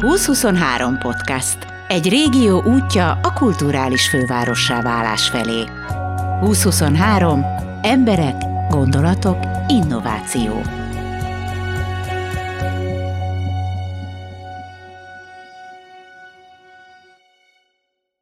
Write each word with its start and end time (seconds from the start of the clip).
2023 0.00 0.98
podcast. 0.98 1.58
Egy 1.88 2.08
régió 2.08 2.62
útja 2.62 3.10
a 3.22 3.32
kulturális 3.32 4.08
fővárossá 4.08 4.82
válás 4.82 5.28
felé. 5.28 5.64
2023. 6.40 7.44
Emberek, 7.82 8.34
gondolatok, 8.68 9.38
innováció. 9.68 10.62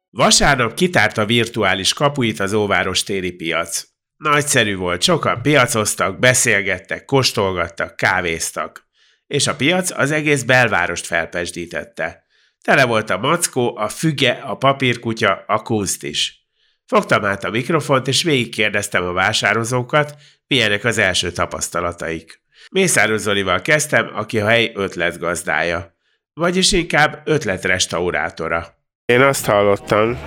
Vasárnap 0.09 0.73
kitárt 0.73 1.17
a 1.17 1.25
virtuális 1.25 1.93
kapuit 1.93 2.39
az 2.39 2.53
óváros 2.53 3.03
téri 3.03 3.31
piac. 3.31 3.83
Nagyszerű 4.17 4.75
volt, 4.75 5.01
sokan 5.01 5.41
piacoztak, 5.41 6.19
beszélgettek, 6.19 7.05
kóstolgattak, 7.05 7.95
kávéztak. 7.95 8.88
És 9.29 9.47
a 9.47 9.55
piac 9.55 9.91
az 9.91 10.11
egész 10.11 10.43
belvárost 10.43 11.05
felpesdítette. 11.05 12.23
Tele 12.61 12.85
volt 12.85 13.09
a 13.09 13.17
mackó, 13.17 13.77
a 13.77 13.87
füge, 13.87 14.31
a 14.31 14.55
papírkutya, 14.55 15.43
a 15.47 15.61
kúzt 15.61 16.03
is. 16.03 16.47
Fogtam 16.85 17.25
át 17.25 17.43
a 17.43 17.49
mikrofont, 17.49 18.07
és 18.07 18.23
végigkérdeztem 18.23 19.03
a 19.03 19.11
vásározókat, 19.11 20.15
milyenek 20.47 20.83
az 20.83 20.97
első 20.97 21.31
tapasztalataik. 21.31 22.41
Mészáros 22.71 23.19
Zolival 23.19 23.61
kezdtem, 23.61 24.11
aki 24.13 24.39
a 24.39 24.47
hely 24.47 24.71
ötletgazdája. 24.75 25.95
Vagyis 26.33 26.71
inkább 26.71 27.21
ötletrestaurátora. 27.25 28.67
Én 29.05 29.21
azt 29.21 29.45
hallottam, 29.45 30.17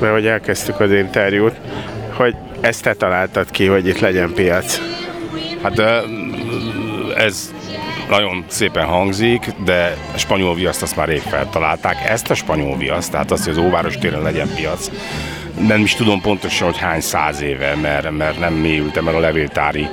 mert 0.00 0.12
hogy 0.12 0.26
elkezdtük 0.26 0.80
az 0.80 0.92
interjút, 0.92 1.56
hogy 2.12 2.34
ezt 2.60 2.82
te 2.82 2.94
találtad 2.94 3.50
ki, 3.50 3.66
hogy 3.66 3.86
itt 3.86 3.98
legyen 3.98 4.34
piac. 4.34 4.80
Hát 5.62 5.78
ez 7.16 7.54
nagyon 8.10 8.44
szépen 8.46 8.86
hangzik, 8.86 9.46
de 9.64 9.96
spanyol 10.14 10.54
viaszt 10.54 10.82
azt 10.82 10.96
már 10.96 11.08
rég 11.08 11.20
feltalálták. 11.20 12.08
Ezt 12.08 12.30
a 12.30 12.34
spanyol 12.34 12.76
viaszt, 12.76 13.10
tehát 13.10 13.30
azt, 13.30 13.44
hogy 13.44 13.52
az 13.52 13.64
óváros 13.64 13.98
téren 13.98 14.22
legyen 14.22 14.48
piac, 14.54 14.90
nem 15.66 15.80
is 15.80 15.94
tudom 15.94 16.20
pontosan, 16.20 16.66
hogy 16.66 16.78
hány 16.78 17.00
száz 17.00 17.40
éve, 17.40 17.74
mert, 17.74 18.10
mert 18.10 18.38
nem 18.38 18.54
mélyültem 18.54 19.08
el 19.08 19.14
a 19.14 19.20
levéltári 19.20 19.88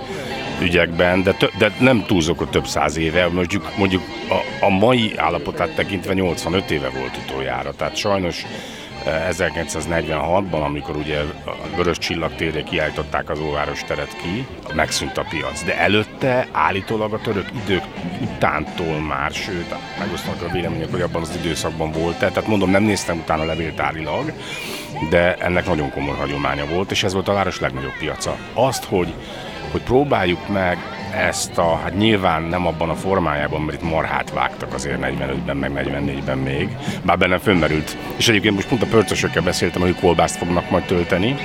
ügyekben, 0.61 1.23
de, 1.23 1.33
tö, 1.33 1.45
de 1.57 1.71
nem 1.79 2.03
túlzok, 2.07 2.37
hogy 2.37 2.49
több 2.49 2.67
száz 2.67 2.97
éve, 2.97 3.27
mondjuk, 3.27 3.71
mondjuk 3.77 4.03
a, 4.29 4.65
a 4.65 4.69
mai 4.69 5.13
állapotát 5.17 5.75
tekintve 5.75 6.13
85 6.13 6.71
éve 6.71 6.89
volt 6.89 7.17
utoljára, 7.25 7.73
tehát 7.73 7.95
sajnos 7.95 8.45
1946-ban, 9.09 10.63
amikor 10.63 10.95
ugye 10.95 11.19
a 11.45 11.75
Vörös 11.75 11.97
Csillagtérre 11.97 12.63
kiállították 12.63 13.29
az 13.29 13.39
óváros 13.39 13.83
teret 13.83 14.15
ki, 14.21 14.47
megszűnt 14.73 15.17
a 15.17 15.25
piac. 15.29 15.63
De 15.63 15.77
előtte 15.77 16.47
állítólag 16.51 17.13
a 17.13 17.19
török 17.19 17.49
idők 17.65 17.83
utántól 18.21 18.99
már, 18.99 19.31
sőt, 19.31 19.75
megosztanak 19.99 20.41
a 20.41 20.51
vélemények, 20.51 20.91
hogy 20.91 21.01
abban 21.01 21.21
az 21.21 21.39
időszakban 21.43 21.91
volt. 21.91 22.19
Tehát 22.19 22.47
mondom, 22.47 22.69
nem 22.69 22.83
néztem 22.83 23.17
utána 23.17 23.45
levéltárilag, 23.45 24.33
de 25.09 25.35
ennek 25.35 25.65
nagyon 25.65 25.91
komoly 25.91 26.17
hagyománya 26.17 26.65
volt, 26.65 26.91
és 26.91 27.03
ez 27.03 27.13
volt 27.13 27.27
a 27.27 27.33
város 27.33 27.59
legnagyobb 27.59 27.97
piaca. 27.99 28.37
Azt, 28.53 28.83
hogy, 28.83 29.13
hogy 29.71 29.81
próbáljuk 29.81 30.47
meg 30.47 30.96
ezt 31.17 31.57
a, 31.57 31.75
hát 31.75 31.97
nyilván 31.97 32.43
nem 32.43 32.67
abban 32.67 32.89
a 32.89 32.95
formájában, 32.95 33.61
mert 33.61 33.81
itt 33.81 33.89
marhát 33.89 34.31
vágtak 34.31 34.73
azért 34.73 34.99
45-ben, 35.01 35.57
meg 35.57 35.71
44-ben 35.75 36.37
még, 36.37 36.77
bár 37.03 37.17
bennem 37.17 37.39
fönmerült. 37.39 37.97
És 38.17 38.27
egyébként 38.27 38.55
most 38.55 38.67
pont 38.67 38.81
a 38.81 38.85
pörcösökkel 38.85 39.41
beszéltem, 39.41 39.81
hogy 39.81 39.95
kolbászt 39.95 40.37
fognak 40.37 40.69
majd 40.69 40.83
tölteni, 40.83 41.35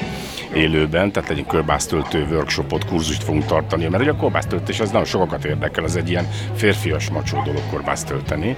élőben, 0.55 1.13
tehát 1.13 1.31
egy 1.31 1.47
körbásztöltő 1.47 2.27
workshopot, 2.31 2.85
kurzust 2.85 3.23
fogunk 3.23 3.45
tartani, 3.45 3.87
mert 3.87 4.03
ugye 4.03 4.13
a 4.13 4.17
kolbásztöltés 4.17 4.81
az 4.81 4.91
nagyon 4.91 5.05
sokakat 5.05 5.45
érdekel, 5.45 5.85
az 5.85 5.97
egy 5.97 6.11
ilyen 6.11 6.29
férfias 6.55 7.11
macsó 7.11 7.43
dolog 7.45 7.63
kolbászt 7.71 8.07
tölteni, 8.07 8.57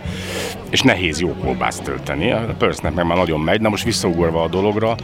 és 0.70 0.82
nehéz 0.82 1.20
jó 1.20 1.34
kolbászt 1.34 1.82
tölteni, 1.82 2.30
a 2.30 2.54
pörsznek 2.58 2.94
meg 2.94 3.06
már 3.06 3.16
nagyon 3.16 3.40
megy, 3.40 3.60
na 3.60 3.68
most 3.68 3.84
visszaugorva 3.84 4.42
a 4.42 4.48
dologra, 4.48 4.94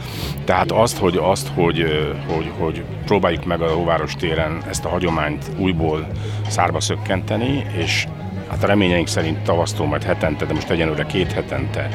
tehát 0.45 0.71
azt, 0.71 0.97
hogy, 0.97 1.17
azt, 1.17 1.47
hogy, 1.47 1.85
hogy, 2.27 2.51
hogy 2.57 2.83
próbáljuk 3.05 3.45
meg 3.45 3.61
a 3.61 3.73
Hóváros 3.73 4.15
téren 4.15 4.63
ezt 4.69 4.85
a 4.85 4.89
hagyományt 4.89 5.45
újból 5.57 6.07
szárba 6.47 6.79
szökkenteni, 6.79 7.65
és 7.77 8.07
hát 8.49 8.63
a 8.63 8.67
reményeink 8.67 9.07
szerint 9.07 9.39
tavasztól 9.39 9.87
majd 9.87 10.03
hetente, 10.03 10.45
de 10.45 10.53
most 10.53 10.69
egyenlőre 10.69 11.05
két 11.05 11.31
hetente 11.31 11.89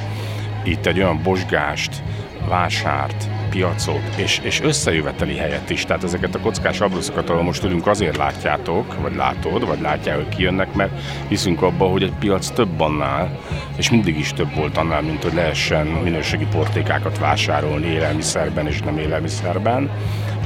itt 0.65 0.87
egy 0.87 0.99
olyan 0.99 1.21
bosgást, 1.23 2.03
vásárt, 2.49 3.28
piacot 3.56 4.15
és, 4.17 4.41
és 4.43 4.61
összejöveteli 4.61 5.37
helyet 5.37 5.71
is. 5.71 5.84
Tehát 5.84 6.05
ezeket 6.05 6.34
a 6.34 6.41
kockás 6.41 6.81
abruszokat, 6.81 7.31
ahol 7.31 7.43
most 7.43 7.61
tudunk, 7.61 7.87
azért 7.87 8.17
látjátok, 8.17 9.00
vagy 9.00 9.15
látod, 9.15 9.67
vagy 9.67 9.81
látják, 9.81 10.17
hogy 10.17 10.28
kijönnek, 10.28 10.75
mert 10.75 10.93
hiszünk 11.28 11.62
abba, 11.62 11.87
hogy 11.87 12.03
egy 12.03 12.15
piac 12.19 12.50
több 12.50 12.81
annál, 12.81 13.39
és 13.77 13.91
mindig 13.91 14.19
is 14.19 14.33
több 14.33 14.55
volt 14.55 14.77
annál, 14.77 15.03
mint 15.03 15.22
hogy 15.22 15.34
lehessen 15.34 15.87
minőségi 15.87 16.47
portékákat 16.50 17.19
vásárolni 17.19 17.87
élelmiszerben 17.87 18.66
és 18.66 18.81
nem 18.81 18.99
élelmiszerben 18.99 19.91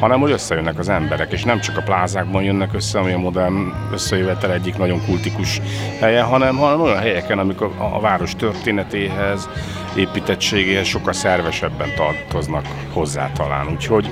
hanem 0.00 0.20
hogy 0.20 0.30
összejönnek 0.30 0.78
az 0.78 0.88
emberek, 0.88 1.32
és 1.32 1.44
nem 1.44 1.60
csak 1.60 1.76
a 1.76 1.82
plázákban 1.82 2.42
jönnek 2.42 2.74
össze, 2.74 2.98
ami 2.98 3.12
a 3.12 3.18
modern 3.18 3.72
összejövetel 3.92 4.52
egyik 4.52 4.76
nagyon 4.76 5.04
kultikus 5.04 5.60
helye, 6.00 6.22
hanem, 6.22 6.56
hanem 6.56 6.80
olyan 6.80 6.98
helyeken, 6.98 7.38
amikor 7.38 7.70
a, 7.76 8.00
város 8.00 8.36
történetéhez, 8.36 9.48
építettségéhez 9.96 10.86
sokkal 10.86 11.12
szervesebben 11.12 11.88
tartoznak 11.96 12.64
hozzá 12.92 13.30
talán. 13.32 13.68
Úgyhogy 13.68 14.10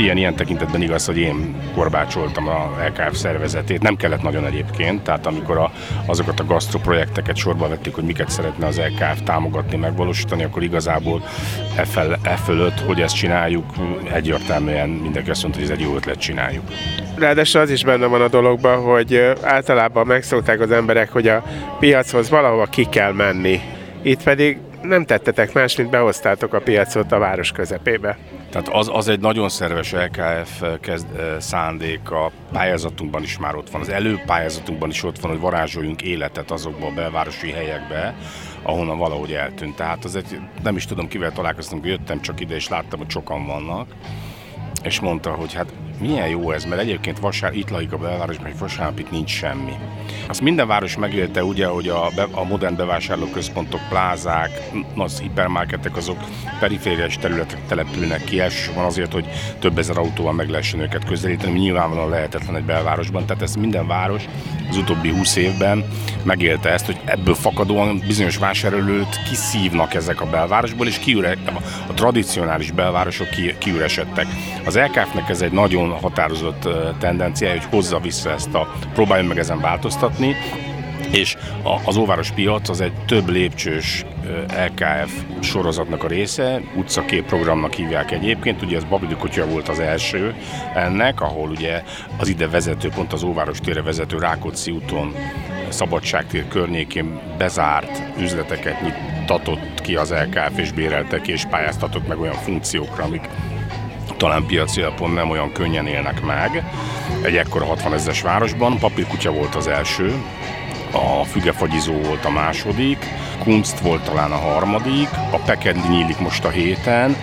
ilyen, 0.00 0.16
ilyen 0.16 0.34
tekintetben 0.34 0.82
igaz, 0.82 1.06
hogy 1.06 1.18
én 1.18 1.54
korbácsoltam 1.74 2.48
a 2.48 2.70
LKF 2.86 3.16
szervezetét. 3.16 3.82
Nem 3.82 3.96
kellett 3.96 4.22
nagyon 4.22 4.46
egyébként, 4.46 5.02
tehát 5.02 5.26
amikor 5.26 5.58
a, 5.58 5.72
azokat 6.06 6.40
a 6.40 6.44
gasztroprojekteket 6.44 7.36
sorba 7.36 7.68
vettük, 7.68 7.94
hogy 7.94 8.04
miket 8.04 8.30
szeretne 8.30 8.66
az 8.66 8.78
LKF 8.80 9.20
támogatni, 9.24 9.76
megvalósítani, 9.76 10.44
akkor 10.44 10.62
igazából 10.62 11.22
e, 11.76 11.84
fel, 11.84 12.18
e 12.22 12.36
fölött, 12.36 12.80
hogy 12.80 13.00
ezt 13.00 13.16
csináljuk, 13.16 13.64
egyértelműen 14.12 14.88
mindenki 14.88 15.30
azt 15.30 15.42
mondta, 15.42 15.60
hogy 15.60 15.70
ez 15.70 15.76
egy 15.76 15.84
jó 15.84 15.94
ötlet 15.94 16.18
csináljuk. 16.18 16.64
Ráadásul 17.16 17.60
az 17.60 17.70
is 17.70 17.84
benne 17.84 18.06
van 18.06 18.20
a 18.20 18.28
dologban, 18.28 18.82
hogy 18.82 19.32
általában 19.42 20.06
megszokták 20.06 20.60
az 20.60 20.70
emberek, 20.70 21.10
hogy 21.10 21.28
a 21.28 21.42
piachoz 21.78 22.30
valahova 22.30 22.66
ki 22.66 22.84
kell 22.84 23.12
menni. 23.12 23.60
Itt 24.02 24.22
pedig 24.22 24.58
nem 24.82 25.04
tettetek 25.04 25.52
más, 25.52 25.76
mint 25.76 25.90
behoztátok 25.90 26.54
a 26.54 26.60
piacot 26.60 27.12
a 27.12 27.18
város 27.18 27.52
közepébe. 27.52 28.18
Tehát 28.50 28.68
az, 28.68 28.90
az 28.92 29.08
egy 29.08 29.20
nagyon 29.20 29.48
szerves 29.48 29.92
LKF 29.92 30.62
kezd, 30.80 31.06
szándék, 31.38 32.10
a 32.10 32.30
pályázatunkban 32.52 33.22
is 33.22 33.38
már 33.38 33.54
ott 33.54 33.70
van, 33.70 33.80
az 33.80 33.88
előpályázatunkban 33.88 34.90
is 34.90 35.02
ott 35.02 35.20
van, 35.20 35.30
hogy 35.30 35.40
varázsoljunk 35.40 36.02
életet 36.02 36.50
azokba 36.50 36.86
a 36.86 36.94
belvárosi 36.94 37.50
helyekbe, 37.50 38.14
ahonnan 38.62 38.98
valahogy 38.98 39.32
eltűnt. 39.32 39.76
Tehát 39.76 40.04
az 40.04 40.16
egy, 40.16 40.40
nem 40.62 40.76
is 40.76 40.84
tudom 40.84 41.08
kivel 41.08 41.32
találkoztunk, 41.32 41.86
jöttem 41.86 42.20
csak 42.20 42.40
ide, 42.40 42.54
és 42.54 42.68
láttam, 42.68 42.98
hogy 42.98 43.10
sokan 43.10 43.46
vannak, 43.46 43.88
és 44.82 45.00
mondta, 45.00 45.30
hogy 45.30 45.54
hát 45.54 45.72
milyen 46.00 46.28
jó 46.28 46.50
ez, 46.50 46.64
mert 46.64 46.80
egyébként 46.80 47.18
vasár, 47.18 47.54
itt 47.54 47.70
laik 47.70 47.92
a 47.92 47.96
belvárosban, 47.96 48.46
hogy 48.46 48.58
vasárnap 48.58 48.98
itt 48.98 49.10
nincs 49.10 49.30
semmi. 49.30 49.72
Azt 50.28 50.40
minden 50.40 50.66
város 50.66 50.96
megélte 50.96 51.44
ugye, 51.44 51.66
hogy 51.66 51.88
a, 51.88 52.06
a 52.30 52.44
modern 52.44 52.76
bevásárlóközpontok, 52.76 53.80
plázák, 53.88 54.50
az 54.96 55.20
hipermarketek 55.20 55.96
azok 55.96 56.18
perifériás 56.60 57.18
területek 57.18 57.66
települnek 57.66 58.24
ki, 58.24 58.40
elsősorban 58.40 58.84
azért, 58.84 59.12
hogy 59.12 59.26
több 59.58 59.78
ezer 59.78 59.98
autóval 59.98 60.32
meg 60.32 60.48
lehessen 60.48 60.80
őket 60.80 61.04
közelíteni, 61.04 61.58
nyilvánvalóan 61.58 62.08
lehetetlen 62.08 62.56
egy 62.56 62.64
belvárosban, 62.64 63.26
tehát 63.26 63.42
ezt 63.42 63.56
minden 63.56 63.86
város 63.86 64.24
az 64.70 64.76
utóbbi 64.76 65.10
20 65.10 65.36
évben 65.36 65.84
megélte 66.22 66.68
ezt, 66.68 66.86
hogy 66.86 67.00
ebből 67.04 67.34
fakadóan 67.34 68.02
bizonyos 68.06 68.36
vásárolőt 68.36 69.22
kiszívnak 69.28 69.94
ezek 69.94 70.20
a 70.20 70.26
belvárosból, 70.26 70.86
és 70.86 70.98
kiüre, 70.98 71.36
a 71.86 71.94
tradicionális 71.94 72.70
belvárosok 72.70 73.30
ki, 73.30 73.54
kiüresedtek. 73.58 74.26
Az 74.64 74.76
LKF-nek 74.76 75.28
ez 75.28 75.40
egy 75.40 75.52
nagyon 75.52 75.89
határozott 75.96 76.68
tendencia, 76.98 77.50
hogy 77.50 77.64
hozza 77.70 77.98
vissza 77.98 78.30
ezt 78.30 78.54
a, 78.54 78.72
próbáljon 78.94 79.26
meg 79.26 79.38
ezen 79.38 79.60
változtatni, 79.60 80.36
és 81.10 81.36
az 81.84 81.96
óváros 81.96 82.30
piac 82.30 82.68
az 82.68 82.80
egy 82.80 82.92
több 83.06 83.28
lépcsős 83.28 84.04
LKF 84.66 85.12
sorozatnak 85.40 86.04
a 86.04 86.08
része, 86.08 86.60
utcakép 86.76 87.24
programnak 87.26 87.72
hívják 87.72 88.10
egyébként, 88.10 88.62
ugye 88.62 88.76
ez 88.76 88.84
Babidi 88.84 89.14
Kutya 89.14 89.46
volt 89.46 89.68
az 89.68 89.78
első 89.78 90.34
ennek, 90.74 91.20
ahol 91.20 91.48
ugye 91.48 91.82
az 92.18 92.28
ide 92.28 92.48
vezető, 92.48 92.88
pont 92.88 93.12
az 93.12 93.22
óváros 93.22 93.58
térre 93.60 93.82
vezető 93.82 94.18
Rákóczi 94.18 94.70
úton 94.70 95.14
Szabadságtér 95.68 96.48
környékén 96.48 97.20
bezárt 97.38 98.02
üzleteket 98.18 98.82
nyitatott 98.82 99.80
ki 99.80 99.96
az 99.96 100.10
LKF, 100.10 100.58
és 100.58 100.72
béreltek 100.72 101.28
és 101.28 101.44
pályáztatott 101.44 102.08
meg 102.08 102.18
olyan 102.18 102.34
funkciókra, 102.34 103.04
amik 103.04 103.28
talán 104.20 104.46
piaci 104.46 104.80
alapon 104.80 105.10
nem 105.10 105.30
olyan 105.30 105.52
könnyen 105.52 105.86
élnek 105.86 106.22
meg. 106.22 106.64
Egy 107.22 107.36
ekkora 107.36 107.64
60 107.64 107.94
ezeres 107.94 108.22
városban, 108.22 108.78
Papírkutya 108.78 109.30
volt 109.30 109.54
az 109.54 109.66
első, 109.66 110.14
a 110.92 111.24
Fügefagyizó 111.24 111.92
volt 111.92 112.24
a 112.24 112.30
második, 112.30 113.06
Kunst 113.42 113.78
volt 113.78 114.04
talán 114.04 114.32
a 114.32 114.36
harmadik, 114.36 115.08
a 115.30 115.36
Pekedli 115.36 115.88
nyílik 115.88 116.18
most 116.18 116.44
a 116.44 116.48
héten, 116.48 117.16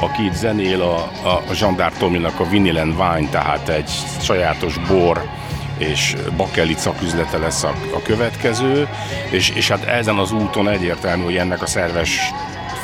aki 0.00 0.24
itt 0.24 0.34
zenél 0.34 0.82
a, 0.82 0.96
a 1.28 1.54
Zsandár 1.54 1.92
Tominak 1.92 2.40
a 2.40 2.48
Vinyl 2.48 2.78
and 2.78 2.94
Wine, 2.98 3.28
tehát 3.30 3.68
egy 3.68 3.90
sajátos 4.20 4.78
bor 4.88 5.24
és 5.78 6.16
Bakelit 6.36 6.78
szaküzlete 6.78 7.38
lesz 7.38 7.62
a, 7.62 7.74
a 7.94 8.02
következő, 8.02 8.88
és, 9.30 9.50
és 9.50 9.68
hát 9.68 9.84
ezen 9.84 10.18
az 10.18 10.32
úton 10.32 10.68
egyértelmű, 10.68 11.24
hogy 11.24 11.36
ennek 11.36 11.62
a 11.62 11.66
szerves 11.66 12.20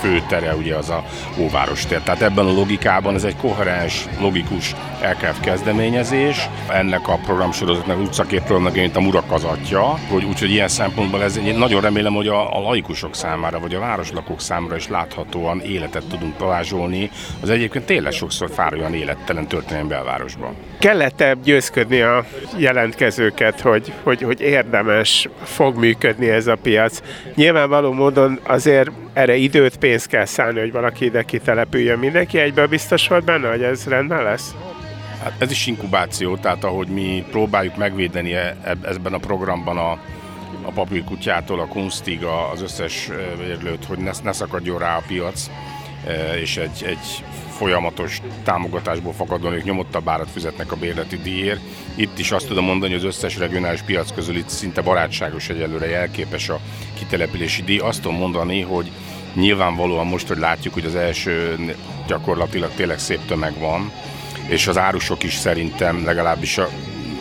főtere 0.02 0.54
ugye 0.54 0.74
az 0.76 0.90
a 0.90 1.04
óváros 1.38 1.86
tér. 1.86 2.00
Tehát 2.00 2.22
ebben 2.22 2.46
a 2.46 2.52
logikában 2.52 3.14
ez 3.14 3.24
egy 3.24 3.36
koherens, 3.36 4.06
logikus 4.20 4.74
LKF 5.02 5.40
kezdeményezés. 5.40 6.48
Ennek 6.68 7.08
a 7.08 7.18
programsorozatnak 7.24 7.98
utcaképről 7.98 8.58
megint 8.58 8.96
a 8.96 9.00
murakazatja, 9.00 9.82
hogy 9.82 10.24
úgyhogy 10.24 10.50
ilyen 10.50 10.68
szempontból 10.68 11.22
ez 11.22 11.38
én 11.38 11.58
nagyon 11.58 11.80
remélem, 11.80 12.14
hogy 12.14 12.28
a, 12.28 12.56
a 12.56 12.60
laikusok 12.60 13.14
számára, 13.14 13.60
vagy 13.60 13.74
a 13.74 13.78
városlakók 13.78 14.40
számára 14.40 14.76
is 14.76 14.88
láthatóan 14.88 15.60
életet 15.60 16.04
tudunk 16.08 16.36
találzsolni. 16.36 17.10
Az 17.40 17.50
egyébként 17.50 17.84
tényleg 17.84 18.12
sokszor 18.12 18.50
fár 18.50 18.74
olyan 18.74 18.94
élettelen 18.94 19.46
történelmi 19.46 19.88
belvárosban. 19.88 20.54
Kellett-e 20.78 21.36
győzködni 21.44 22.00
a 22.00 22.24
jelentkezőket, 22.56 23.60
hogy, 23.60 23.92
hogy, 24.02 24.22
hogy 24.22 24.40
érdemes, 24.40 25.28
fog 25.42 25.76
működni 25.76 26.28
ez 26.28 26.46
a 26.46 26.56
piac? 26.62 27.00
Nyilvánvaló 27.34 27.92
módon 27.92 28.40
azért 28.42 28.90
erre 29.12 29.36
időt, 29.36 29.76
pénzt 29.76 30.06
kell 30.06 30.24
szállni, 30.24 30.60
hogy 30.60 30.72
valaki 30.72 31.04
ide 31.04 31.22
kitelepüljön. 31.22 31.98
Mindenki 31.98 32.38
egyből 32.38 32.66
biztos 32.66 33.08
volt 33.08 33.24
benne, 33.24 33.48
hogy 33.48 33.62
ez 33.62 33.86
rendben 33.86 34.22
lesz? 34.22 34.54
Hát 35.22 35.32
ez 35.38 35.50
is 35.50 35.66
inkubáció, 35.66 36.36
tehát 36.36 36.64
ahogy 36.64 36.88
mi 36.88 37.24
próbáljuk 37.30 37.76
megvédeni 37.76 38.34
e, 38.34 38.56
ebben 38.82 39.12
a 39.12 39.18
programban 39.18 39.78
a, 39.78 39.90
a 40.62 40.70
papírkutyától, 40.74 41.60
a 41.60 41.66
kunstig 41.66 42.24
az 42.24 42.62
összes 42.62 43.10
érlőt, 43.40 43.84
hogy 43.84 43.98
ne, 43.98 44.10
ne 44.22 44.32
szakadjon 44.32 44.78
rá 44.78 44.96
a 44.96 45.02
piac, 45.06 45.50
és 46.40 46.56
egy, 46.56 46.84
egy 46.86 47.24
folyamatos 47.50 48.20
támogatásból 48.44 49.12
fakadóan 49.12 49.52
ők 49.52 49.64
nyomottabb 49.64 50.08
árat 50.08 50.30
fizetnek 50.30 50.72
a 50.72 50.76
bérleti 50.76 51.16
díjért. 51.16 51.60
Itt 51.94 52.18
is 52.18 52.30
azt 52.30 52.46
tudom 52.46 52.64
mondani, 52.64 52.92
hogy 52.92 53.00
az 53.00 53.06
összes 53.16 53.38
regionális 53.38 53.82
piac 53.82 54.12
közül 54.14 54.36
itt 54.36 54.48
szinte 54.48 54.80
barátságos 54.80 55.48
egyelőre 55.48 55.86
jelképes 55.86 56.48
a 56.48 56.60
kitelepülési 56.98 57.62
díj. 57.62 57.78
Azt 57.78 58.02
tudom 58.02 58.18
mondani, 58.18 58.60
hogy 58.60 58.90
nyilvánvalóan 59.34 60.06
most, 60.06 60.28
hogy 60.28 60.38
látjuk, 60.38 60.74
hogy 60.74 60.84
az 60.84 60.94
első 60.94 61.58
gyakorlatilag 62.06 62.70
tényleg 62.74 62.98
szép 62.98 63.26
tömeg 63.26 63.58
van, 63.58 63.92
és 64.52 64.66
az 64.66 64.78
árusok 64.78 65.22
is 65.22 65.34
szerintem 65.34 66.04
legalábbis 66.04 66.58
a, 66.58 66.68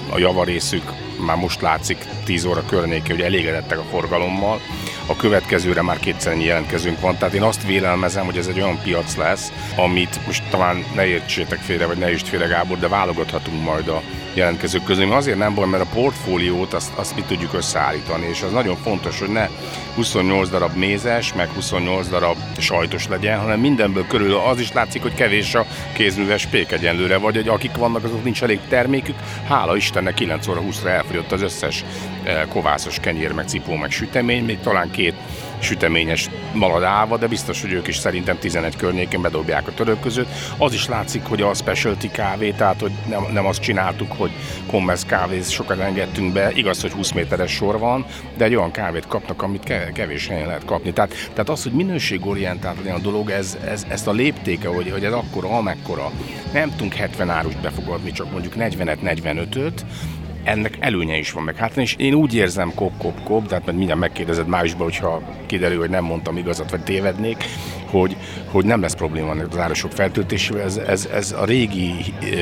a 0.09 0.17
javarészük 0.17 0.83
már 1.25 1.37
most 1.37 1.61
látszik 1.61 1.97
10 2.23 2.45
óra 2.45 2.63
környéke, 2.65 3.13
hogy 3.13 3.21
elégedettek 3.21 3.79
a 3.79 3.85
forgalommal. 3.89 4.59
A 5.05 5.15
következőre 5.15 5.81
már 5.81 5.99
kétszer 5.99 6.31
ennyi 6.31 6.43
jelentkezőnk 6.43 6.99
van, 6.99 7.17
tehát 7.17 7.33
én 7.33 7.41
azt 7.41 7.65
vélelmezem, 7.65 8.25
hogy 8.25 8.37
ez 8.37 8.47
egy 8.47 8.61
olyan 8.61 8.79
piac 8.83 9.15
lesz, 9.15 9.51
amit 9.75 10.25
most 10.25 10.43
talán 10.49 10.85
ne 10.95 11.05
értsétek 11.05 11.59
félre, 11.59 11.85
vagy 11.85 11.97
ne 11.97 12.11
is 12.11 12.21
félre 12.21 12.45
Gábor, 12.45 12.79
de 12.79 12.87
válogathatunk 12.87 13.63
majd 13.63 13.87
a 13.87 14.01
jelentkezők 14.33 14.83
közül. 14.83 15.11
Azért 15.11 15.37
nem 15.37 15.53
baj, 15.53 15.67
mert 15.67 15.83
a 15.83 15.93
portfóliót 15.93 16.73
azt, 16.73 16.91
azt 16.95 17.15
mi 17.15 17.23
tudjuk 17.27 17.53
összeállítani, 17.53 18.27
és 18.27 18.41
az 18.41 18.51
nagyon 18.51 18.75
fontos, 18.75 19.19
hogy 19.19 19.29
ne 19.29 19.47
28 19.95 20.49
darab 20.49 20.75
mézes, 20.75 21.33
meg 21.33 21.49
28 21.49 22.07
darab 22.07 22.37
sajtos 22.57 23.07
legyen, 23.07 23.39
hanem 23.39 23.59
mindenből 23.59 24.07
körül 24.07 24.35
az 24.35 24.59
is 24.59 24.71
látszik, 24.71 25.01
hogy 25.01 25.13
kevés 25.13 25.55
a 25.55 25.65
kézműves 25.93 26.45
pék 26.45 26.71
egyenlőre, 26.71 27.17
vagy 27.17 27.35
hogy 27.35 27.47
akik 27.47 27.75
vannak, 27.75 28.03
azok 28.03 28.23
nincs 28.23 28.43
elég 28.43 28.59
termékük. 28.69 29.15
Hála 29.47 29.75
Istennek 29.75 30.13
9 30.13 30.47
óra 30.47 30.61
20-ra 30.61 30.87
elfogyott 30.87 31.31
az 31.31 31.41
összes 31.41 31.83
kovászos 32.49 32.99
kenyér, 32.99 33.31
meg 33.31 33.47
cipó, 33.47 33.75
meg 33.75 33.91
sütemény, 33.91 34.43
még 34.43 34.59
talán 34.59 34.91
két 34.91 35.15
süteményes 35.61 36.29
maladáva, 36.53 37.17
de 37.17 37.27
biztos, 37.27 37.61
hogy 37.61 37.71
ők 37.71 37.87
is 37.87 37.97
szerintem 37.97 38.37
11 38.37 38.75
környékén 38.75 39.21
bedobják 39.21 39.67
a 39.67 39.73
török 39.73 39.99
között. 39.99 40.27
Az 40.57 40.73
is 40.73 40.87
látszik, 40.87 41.23
hogy 41.23 41.41
a 41.41 41.53
specialty 41.53 42.07
kávé, 42.11 42.51
tehát 42.51 42.81
hogy 42.81 42.91
nem, 43.09 43.25
nem 43.33 43.45
azt 43.45 43.61
csináltuk, 43.61 44.11
hogy 44.17 44.31
commerce 44.67 45.05
kávé, 45.07 45.41
sokat 45.41 45.79
engedtünk 45.79 46.33
be, 46.33 46.51
igaz, 46.53 46.81
hogy 46.81 46.91
20 46.91 47.11
méteres 47.11 47.51
sor 47.51 47.79
van, 47.79 48.05
de 48.37 48.45
egy 48.45 48.55
olyan 48.55 48.71
kávét 48.71 49.07
kapnak, 49.07 49.41
amit 49.41 49.73
kevés 49.93 50.27
helyen 50.27 50.47
lehet 50.47 50.65
kapni. 50.65 50.93
Tehát, 50.93 51.13
tehát 51.33 51.49
az, 51.49 51.63
hogy 51.63 51.71
minőségorientált 51.71 52.77
legyen 52.77 52.95
a 52.95 52.99
dolog, 52.99 53.29
ez, 53.29 53.57
ez, 53.65 53.85
ezt 53.87 54.07
a 54.07 54.11
léptéke, 54.11 54.67
hogy, 54.67 54.91
hogy 54.91 55.03
ez 55.03 55.13
akkora, 55.13 55.49
amekkora. 55.49 56.11
Nem 56.53 56.69
tudunk 56.69 56.93
70 56.93 57.29
árust 57.29 57.61
befogadni, 57.61 58.11
csak 58.11 58.31
mondjuk 58.31 58.53
40-et, 58.57 58.97
45-öt, 59.03 59.85
ennek 60.43 60.77
előnye 60.79 61.17
is 61.17 61.31
van 61.31 61.43
meg. 61.43 61.55
Hát 61.55 61.77
és 61.77 61.95
én 61.97 62.13
úgy 62.13 62.35
érzem 62.35 62.73
kop, 62.75 62.91
kop, 62.97 63.23
kop, 63.23 63.47
tehát 63.47 63.65
mert 63.65 63.77
mindjárt 63.77 63.99
megkérdezed 64.01 64.47
májusban, 64.47 64.83
hogyha 64.83 65.21
kiderül, 65.45 65.79
hogy 65.79 65.89
nem 65.89 66.03
mondtam 66.03 66.37
igazat, 66.37 66.71
vagy 66.71 66.83
tévednék, 66.83 67.43
hogy, 67.91 68.15
hogy 68.45 68.65
nem 68.65 68.81
lesz 68.81 68.95
probléma 68.95 69.31
az 69.31 69.57
árosok 69.57 69.91
feltöltésével, 69.91 70.63
ez, 70.63 70.77
ez, 70.77 71.09
ez 71.13 71.35
a 71.39 71.45
régi 71.45 71.93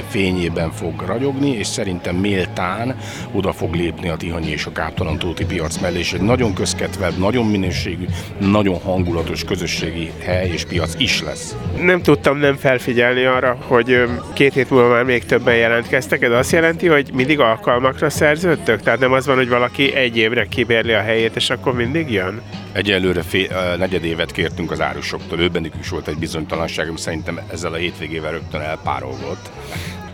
fényében 0.09 0.71
fog 0.71 1.03
ragyogni, 1.05 1.51
és 1.51 1.67
szerintem 1.67 2.15
méltán 2.15 2.95
oda 3.31 3.51
fog 3.51 3.73
lépni 3.73 4.09
a 4.09 4.15
Tihanyi 4.15 4.49
és 4.49 4.65
a 4.65 4.71
Káptalantóti 4.71 5.45
piac 5.45 5.77
mellé, 5.77 5.99
és 5.99 6.13
egy 6.13 6.21
nagyon 6.21 6.53
közkedvelt, 6.53 7.17
nagyon 7.17 7.45
minőségű, 7.45 8.05
nagyon 8.37 8.79
hangulatos 8.79 9.43
közösségi 9.43 10.11
hely 10.23 10.49
és 10.49 10.65
piac 10.65 10.93
is 10.97 11.21
lesz. 11.21 11.55
Nem 11.81 12.01
tudtam 12.01 12.37
nem 12.37 12.55
felfigyelni 12.55 13.23
arra, 13.25 13.57
hogy 13.67 14.03
két 14.33 14.53
hét 14.53 14.69
múlva 14.69 14.87
már 14.87 15.03
még 15.03 15.25
többen 15.25 15.55
jelentkeztek, 15.55 16.21
ez 16.21 16.31
azt 16.31 16.51
jelenti, 16.51 16.87
hogy 16.87 17.09
mindig 17.13 17.39
alkalmakra 17.39 18.09
szerződtök? 18.09 18.81
Tehát 18.81 18.99
nem 18.99 19.11
az 19.11 19.25
van, 19.25 19.35
hogy 19.35 19.49
valaki 19.49 19.93
egy 19.95 20.17
évre 20.17 20.45
kibérli 20.45 20.93
a 20.93 21.01
helyét, 21.01 21.35
és 21.35 21.49
akkor 21.49 21.73
mindig 21.73 22.11
jön? 22.11 22.41
Egyelőre 22.71 23.21
fél, 23.21 23.75
negyed 23.77 24.03
évet 24.03 24.31
kértünk 24.31 24.71
az 24.71 24.81
árusoktól, 24.81 25.39
őben 25.39 25.71
is 25.79 25.89
volt 25.89 26.07
egy 26.07 26.17
bizonytalanság, 26.17 26.87
ami 26.87 26.97
szerintem 26.97 27.39
ezzel 27.51 27.73
a 27.73 27.77
hétvégével 27.77 28.31
rögtön 28.31 28.61
elpárolgott 28.61 29.49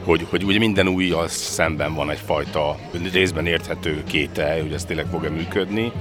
hogy, 0.05 0.25
hogy 0.29 0.43
ugye 0.43 0.59
minden 0.59 0.87
újjal 0.87 1.27
szemben 1.27 1.93
van 1.93 2.11
egyfajta 2.11 2.77
részben 3.13 3.45
érthető 3.45 4.03
kétel, 4.07 4.61
hogy 4.61 4.73
ez 4.73 4.85
tényleg 4.85 5.05
fog-e 5.11 5.29
működni. 5.29 5.91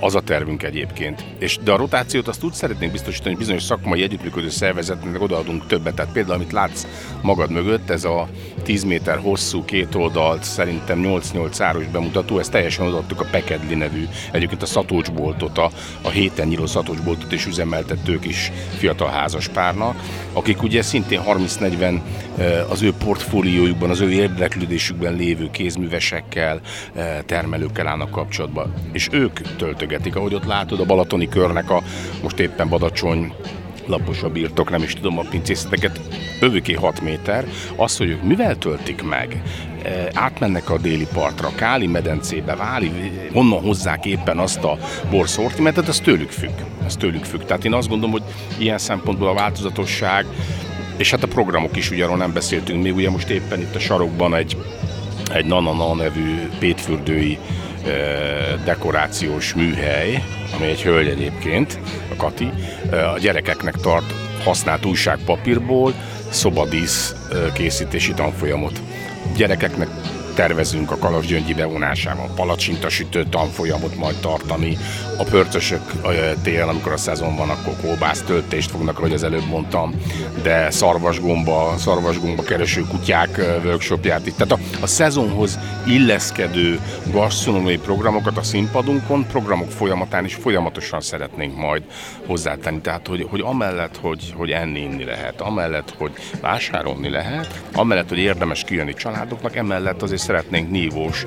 Az 0.00 0.14
a 0.14 0.20
tervünk 0.20 0.62
egyébként. 0.62 1.24
És, 1.38 1.58
de 1.64 1.72
a 1.72 1.76
rotációt 1.76 2.28
azt 2.28 2.44
úgy 2.44 2.52
szeretnénk 2.52 2.92
biztosítani, 2.92 3.28
hogy 3.28 3.38
bizonyos 3.38 3.62
szakmai 3.62 4.02
együttműködő 4.02 4.48
szervezetnek 4.48 5.22
odaadunk 5.22 5.66
többet. 5.66 5.94
Tehát 5.94 6.12
például, 6.12 6.34
amit 6.34 6.52
látsz 6.52 6.86
magad 7.22 7.50
mögött, 7.50 7.90
ez 7.90 8.04
a 8.04 8.28
10 8.62 8.84
méter 8.84 9.18
hosszú 9.18 9.64
két 9.64 9.94
oldalt, 9.94 10.44
szerintem 10.44 11.00
8-8 11.04 11.56
áros 11.58 11.86
bemutató, 11.86 12.38
ezt 12.38 12.50
teljesen 12.50 12.86
odaadtuk 12.86 13.20
a 13.20 13.26
Pekedli 13.30 13.74
nevű, 13.74 14.04
egyébként 14.32 14.62
a 14.62 14.66
Szatocsboltot, 14.66 15.58
a, 15.58 15.70
a 16.02 16.08
héten 16.08 16.48
nyíló 16.48 16.66
Szatocsboltot 16.66 17.32
is 17.32 17.46
üzemeltettők 17.46 18.24
is 18.24 18.52
fiatal 18.78 19.08
házaspárnak, 19.08 20.02
akik 20.32 20.62
ugye 20.62 20.82
szintén 20.82 21.20
30-40 21.26 22.00
az 22.68 22.82
ő 22.82 22.92
portfóliójukban, 23.06 23.90
az 23.90 24.00
ő 24.00 24.10
érdeklődésükben 24.10 25.14
lévő 25.14 25.50
kézművesekkel, 25.50 26.60
termelőkkel 27.26 27.86
állnak 27.86 28.10
kapcsolatban. 28.10 28.74
És 28.92 29.08
ők 29.12 29.56
töltögetik, 29.56 30.16
ahogy 30.16 30.34
ott 30.34 30.44
látod 30.44 30.80
a 30.80 30.84
Balatoni 30.84 31.28
körnek 31.28 31.70
a 31.70 31.82
most 32.22 32.38
éppen 32.38 32.68
Badacsony 32.68 33.32
lapos 33.86 34.22
a 34.22 34.28
birtok, 34.28 34.70
nem 34.70 34.82
is 34.82 34.92
tudom 34.92 35.18
a 35.18 35.22
pincészeteket, 35.30 36.00
övüké 36.40 36.72
6 36.72 37.00
méter, 37.00 37.44
az, 37.76 37.96
hogy 37.96 38.08
ők 38.08 38.22
mivel 38.22 38.58
töltik 38.58 39.02
meg, 39.02 39.42
e, 39.82 40.10
átmennek 40.14 40.70
a 40.70 40.78
déli 40.78 41.06
partra, 41.12 41.54
Káli 41.54 41.86
medencébe, 41.86 42.54
Váli, 42.54 42.90
honnan 43.32 43.60
hozzák 43.60 44.04
éppen 44.04 44.38
azt 44.38 44.64
a 44.64 44.78
borszortimentet, 45.10 45.88
az 45.88 45.98
tőlük 45.98 46.30
függ. 46.30 46.58
Ez 46.86 46.96
tőlük 46.96 47.24
függ. 47.24 47.40
Tehát 47.40 47.64
én 47.64 47.74
azt 47.74 47.88
gondolom, 47.88 48.12
hogy 48.12 48.22
ilyen 48.58 48.78
szempontból 48.78 49.28
a 49.28 49.34
változatosság, 49.34 50.26
és 50.96 51.10
hát 51.10 51.22
a 51.22 51.26
programok 51.26 51.76
is, 51.76 51.90
ugye 51.90 52.04
arról 52.04 52.16
nem 52.16 52.32
beszéltünk 52.32 52.82
még, 52.82 52.94
ugye 52.94 53.10
most 53.10 53.28
éppen 53.28 53.60
itt 53.60 53.74
a 53.74 53.78
sarokban 53.78 54.34
egy, 54.34 54.56
egy 55.34 55.46
Nanana 55.46 55.94
nevű 55.94 56.48
pétfürdői 56.58 57.38
dekorációs 58.64 59.54
műhely, 59.54 60.22
ami 60.56 60.66
egy 60.66 60.82
hölgy 60.82 61.08
egyébként, 61.08 61.78
a 62.12 62.16
Kati, 62.16 62.50
a 63.14 63.18
gyerekeknek 63.18 63.74
tart 63.74 64.12
használt 64.44 64.84
újságpapírból 64.84 65.94
szobadísz 66.30 67.14
készítési 67.54 68.12
tanfolyamot. 68.12 68.80
Gyerekeknek 69.36 69.88
tervezünk 70.36 70.90
a 70.90 70.96
Kalasgyöngyi 70.96 71.54
bevonásával. 71.54 72.30
Palacsintasütő 72.34 73.24
tanfolyamot 73.24 73.96
majd 73.96 74.16
tartani. 74.16 74.78
A 75.18 75.24
pörcösök 75.24 75.92
télen, 76.42 76.68
amikor 76.68 76.92
a 76.92 76.96
szezon 76.96 77.36
van, 77.36 77.50
akkor 77.50 77.74
kóbász 77.82 78.22
töltést 78.22 78.70
fognak, 78.70 78.98
ahogy 78.98 79.12
az 79.12 79.22
előbb 79.22 79.46
mondtam, 79.48 79.94
de 80.42 80.70
szarvasgomba, 80.70 81.74
szarvasgomba 81.78 82.42
kereső 82.42 82.80
kutyák 82.80 83.40
workshopját 83.64 84.26
itt. 84.26 84.36
Tehát 84.36 84.52
a, 84.52 84.58
a 84.80 84.86
szezonhoz 84.86 85.58
illeszkedő 85.86 86.80
gasztronómiai 87.12 87.78
programokat 87.78 88.36
a 88.36 88.42
színpadunkon, 88.42 89.26
programok 89.26 89.70
folyamatán 89.70 90.24
is 90.24 90.34
folyamatosan 90.34 91.00
szeretnénk 91.00 91.56
majd 91.56 91.82
hozzátenni. 92.26 92.80
Tehát, 92.80 93.06
hogy, 93.06 93.26
hogy 93.30 93.40
amellett, 93.40 93.96
hogy, 94.00 94.34
hogy 94.36 94.50
enni, 94.50 94.80
inni 94.80 95.04
lehet, 95.04 95.40
amellett, 95.40 95.94
hogy 95.98 96.12
vásárolni 96.40 97.10
lehet, 97.10 97.62
amellett, 97.72 98.08
hogy 98.08 98.18
érdemes 98.18 98.64
kijönni 98.64 98.94
családoknak, 98.94 99.56
emellett 99.56 100.02
azért 100.02 100.24
szeretnénk 100.26 100.70
nívós 100.70 101.26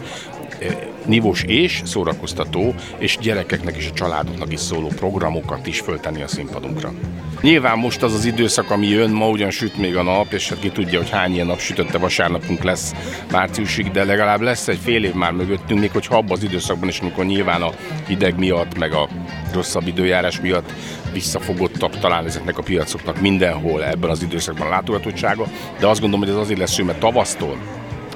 nívós 1.06 1.44
és 1.44 1.82
szórakoztató, 1.86 2.74
és 2.98 3.18
gyerekeknek 3.22 3.75
és 3.75 3.89
a 3.89 3.94
családoknak 3.94 4.53
is 4.53 4.60
szóló 4.60 4.88
programokat 4.88 5.68
is 5.68 5.79
föltenni 5.79 6.22
a 6.22 6.27
színpadunkra. 6.27 6.94
Nyilván 7.41 7.77
most 7.77 8.03
az 8.03 8.13
az 8.13 8.25
időszak, 8.25 8.72
ami 8.72 8.88
jön, 8.88 9.10
ma 9.10 9.29
ugyan 9.29 9.50
süt 9.50 9.77
még 9.77 9.96
a 9.96 10.03
nap, 10.03 10.34
és 10.34 10.50
hát 10.50 10.60
ki 10.60 10.70
tudja, 10.70 10.98
hogy 10.98 11.10
hány 11.10 11.34
ilyen 11.34 11.46
nap 11.46 11.60
sütötte 11.60 11.98
vasárnapunk 11.98 12.63
lesz 12.63 12.94
márciusig, 13.32 13.91
de 13.91 14.03
legalább 14.03 14.41
lesz 14.41 14.68
egy 14.68 14.79
fél 14.84 15.03
év 15.03 15.13
már 15.13 15.32
mögöttünk, 15.32 15.79
még 15.79 15.91
hogyha 15.91 16.18
abban 16.18 16.32
az 16.32 16.44
időszakban 16.44 16.89
is, 16.89 17.00
amikor 17.00 17.25
nyilván 17.25 17.62
a 17.62 17.72
hideg 18.08 18.38
miatt, 18.38 18.77
meg 18.77 18.94
a 18.94 19.08
rosszabb 19.53 19.88
időjárás 19.88 20.41
miatt 20.41 20.74
visszafogottabb 21.13 22.00
talán 22.00 22.25
ezeknek 22.25 22.58
a 22.58 22.63
piacoknak 22.63 23.22
mindenhol 23.22 23.84
ebben 23.84 24.10
az 24.10 24.22
időszakban 24.22 24.68
a 24.68 24.70
látogatottsága, 24.70 25.48
de 25.79 25.88
azt 25.88 26.01
gondolom, 26.01 26.25
hogy 26.25 26.36
ez 26.36 26.41
azért 26.41 26.60
lesz, 26.60 26.77
mert 26.77 27.00
tavasztól 27.00 27.58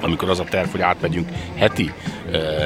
amikor 0.04 0.30
az 0.30 0.40
a 0.40 0.44
terv, 0.44 0.68
hogy 0.68 0.80
átmegyünk 0.80 1.28
heti 1.54 1.92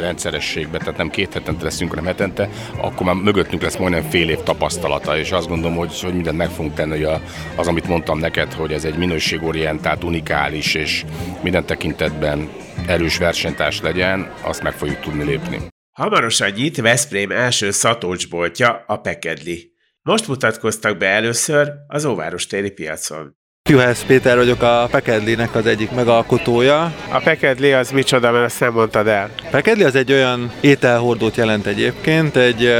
rendszerességbe, 0.00 0.78
tehát 0.78 0.96
nem 0.96 1.10
két 1.10 1.32
hetente 1.32 1.64
leszünk, 1.64 1.90
hanem 1.90 2.04
hetente, 2.04 2.48
akkor 2.76 3.06
már 3.06 3.14
mögöttünk 3.14 3.62
lesz 3.62 3.76
majdnem 3.76 4.02
fél 4.02 4.28
év 4.28 4.38
tapasztalata, 4.42 5.18
és 5.18 5.32
azt 5.32 5.48
gondolom, 5.48 5.76
hogy, 5.76 6.00
hogy 6.00 6.14
mindent 6.14 6.36
meg 6.36 6.50
fogunk 6.50 6.74
tenni, 6.74 7.04
hogy 7.04 7.20
az, 7.56 7.66
amit 7.66 7.86
mondtam 7.88 8.18
neked, 8.18 8.52
hogy 8.52 8.72
ez 8.72 8.84
egy 8.84 8.96
minőségorientált, 8.96 10.04
unikális 10.04 10.74
és 10.74 11.04
minden 11.42 11.64
tekintetben 11.64 12.48
erős 12.86 13.18
versenytárs 13.18 13.80
legyen, 13.80 14.32
azt 14.42 14.62
meg 14.62 14.72
fogjuk 14.72 15.00
tudni 15.00 15.24
lépni. 15.24 15.58
Hamarosan 15.92 16.50
nyit 16.50 16.80
Veszprém 16.80 17.30
első 17.30 17.70
szatócsboltja, 17.70 18.84
a 18.86 18.96
Pekedli. 18.96 19.72
Most 20.02 20.28
mutatkoztak 20.28 20.96
be 20.96 21.06
először 21.06 21.72
az 21.86 22.04
Óváros 22.04 22.46
téri 22.46 22.70
piacon. 22.70 23.37
Juhász 23.68 24.04
Péter 24.06 24.36
vagyok 24.36 24.62
a 24.62 24.88
Pekedlinek 24.90 25.54
az 25.54 25.66
egyik 25.66 25.90
megalkotója. 25.90 26.94
A 27.08 27.18
Pekedli 27.18 27.72
az 27.72 27.90
micsoda, 27.90 28.30
mert 28.30 28.44
ezt 28.44 28.60
nem 28.60 28.72
mondtad 28.72 29.06
el. 29.06 29.30
Pekedli 29.50 29.84
az 29.84 29.94
egy 29.94 30.12
olyan 30.12 30.52
ételhordót 30.60 31.36
jelent 31.36 31.66
egyébként, 31.66 32.36
egy 32.36 32.74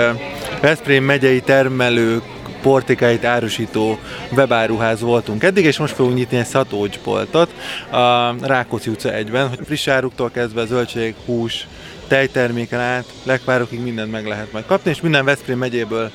Veszprém 0.60 1.04
megyei 1.04 1.40
termelők 1.40 2.22
portikáit 2.62 3.24
árusító 3.24 3.98
webáruház 4.30 5.00
voltunk 5.00 5.42
eddig, 5.42 5.64
és 5.64 5.78
most 5.78 5.94
fogunk 5.94 6.16
nyitni 6.16 6.36
egy 6.36 6.46
szatócsboltot 6.46 7.50
a 7.90 8.34
Rákóczi 8.40 8.90
utca 8.90 9.12
egyben, 9.12 9.48
hogy 9.48 9.58
friss 9.64 9.86
áruktól 9.86 10.30
kezdve 10.30 10.66
zöldség, 10.66 11.14
hús, 11.24 11.66
tejterméken 12.06 12.80
át, 12.80 13.04
lekvárokig 13.22 13.80
mindent 13.80 14.10
meg 14.10 14.26
lehet 14.26 14.52
majd 14.52 14.66
kapni, 14.66 14.90
és 14.90 15.00
minden 15.00 15.24
Veszprém 15.24 15.58
megyéből 15.58 16.10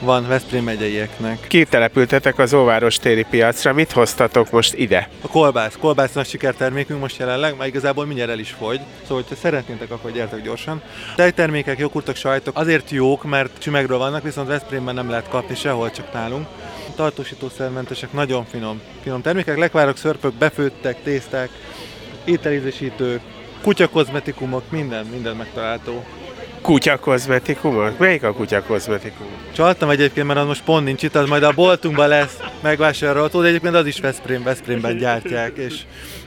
van 0.00 0.26
Veszprém 0.26 0.64
megyeieknek. 0.64 1.46
Kitelepültetek 1.48 2.38
az 2.38 2.54
Óváros 2.54 2.96
téri 2.96 3.26
piacra, 3.30 3.72
mit 3.72 3.92
hoztatok 3.92 4.50
most 4.50 4.74
ide? 4.74 5.08
A 5.20 5.28
kolbász. 5.28 5.76
Kolbász 5.80 6.12
nagy 6.12 6.28
sikertermékünk 6.28 7.00
most 7.00 7.18
jelenleg, 7.18 7.56
már 7.56 7.66
igazából 7.66 8.06
mindjárt 8.06 8.30
el 8.30 8.38
is 8.38 8.50
fogy, 8.50 8.80
szóval 9.06 9.24
ha 9.28 9.34
szeretnétek, 9.34 9.90
akkor 9.90 10.12
gyertek 10.12 10.42
gyorsan. 10.42 10.82
Tejtermékek, 11.16 11.78
joghurtok, 11.78 12.16
sajtok 12.16 12.58
azért 12.58 12.90
jók, 12.90 13.24
mert 13.24 13.58
csümegről 13.58 13.98
vannak, 13.98 14.22
viszont 14.22 14.48
Veszprémben 14.48 14.94
nem 14.94 15.10
lehet 15.10 15.28
kapni 15.28 15.54
sehol, 15.54 15.90
csak 15.90 16.12
nálunk 16.12 16.46
tartósítószermentesek, 16.96 18.12
nagyon 18.12 18.44
finom, 18.44 18.80
finom 19.02 19.22
termékek, 19.22 19.58
lekvárok, 19.58 19.96
szörpök, 19.96 20.34
befőttek, 20.34 21.02
tészták, 21.02 21.50
ételízesítők, 22.24 23.20
kutyakozmetikumok, 23.62 24.70
minden, 24.70 25.06
minden 25.06 25.36
megtalálható. 25.36 26.04
Kutya 26.60 26.98
kozmetikumot? 26.98 27.98
Melyik 27.98 28.22
a 28.22 28.32
kutya 28.32 28.62
kozmetikum? 28.62 29.26
Csaltam 29.52 29.90
egyébként, 29.90 30.26
mert 30.26 30.38
az 30.38 30.46
most 30.46 30.64
pont 30.64 30.84
nincs 30.84 31.02
itt, 31.02 31.14
az 31.14 31.28
majd 31.28 31.42
a 31.42 31.52
boltunkban 31.52 32.08
lesz 32.08 32.36
megvásárolható, 32.62 33.40
de 33.40 33.48
egyébként 33.48 33.74
az 33.74 33.86
is 33.86 34.00
Veszprém, 34.00 34.42
Veszprémben 34.42 34.96
gyártják, 34.96 35.56
és, 35.56 35.80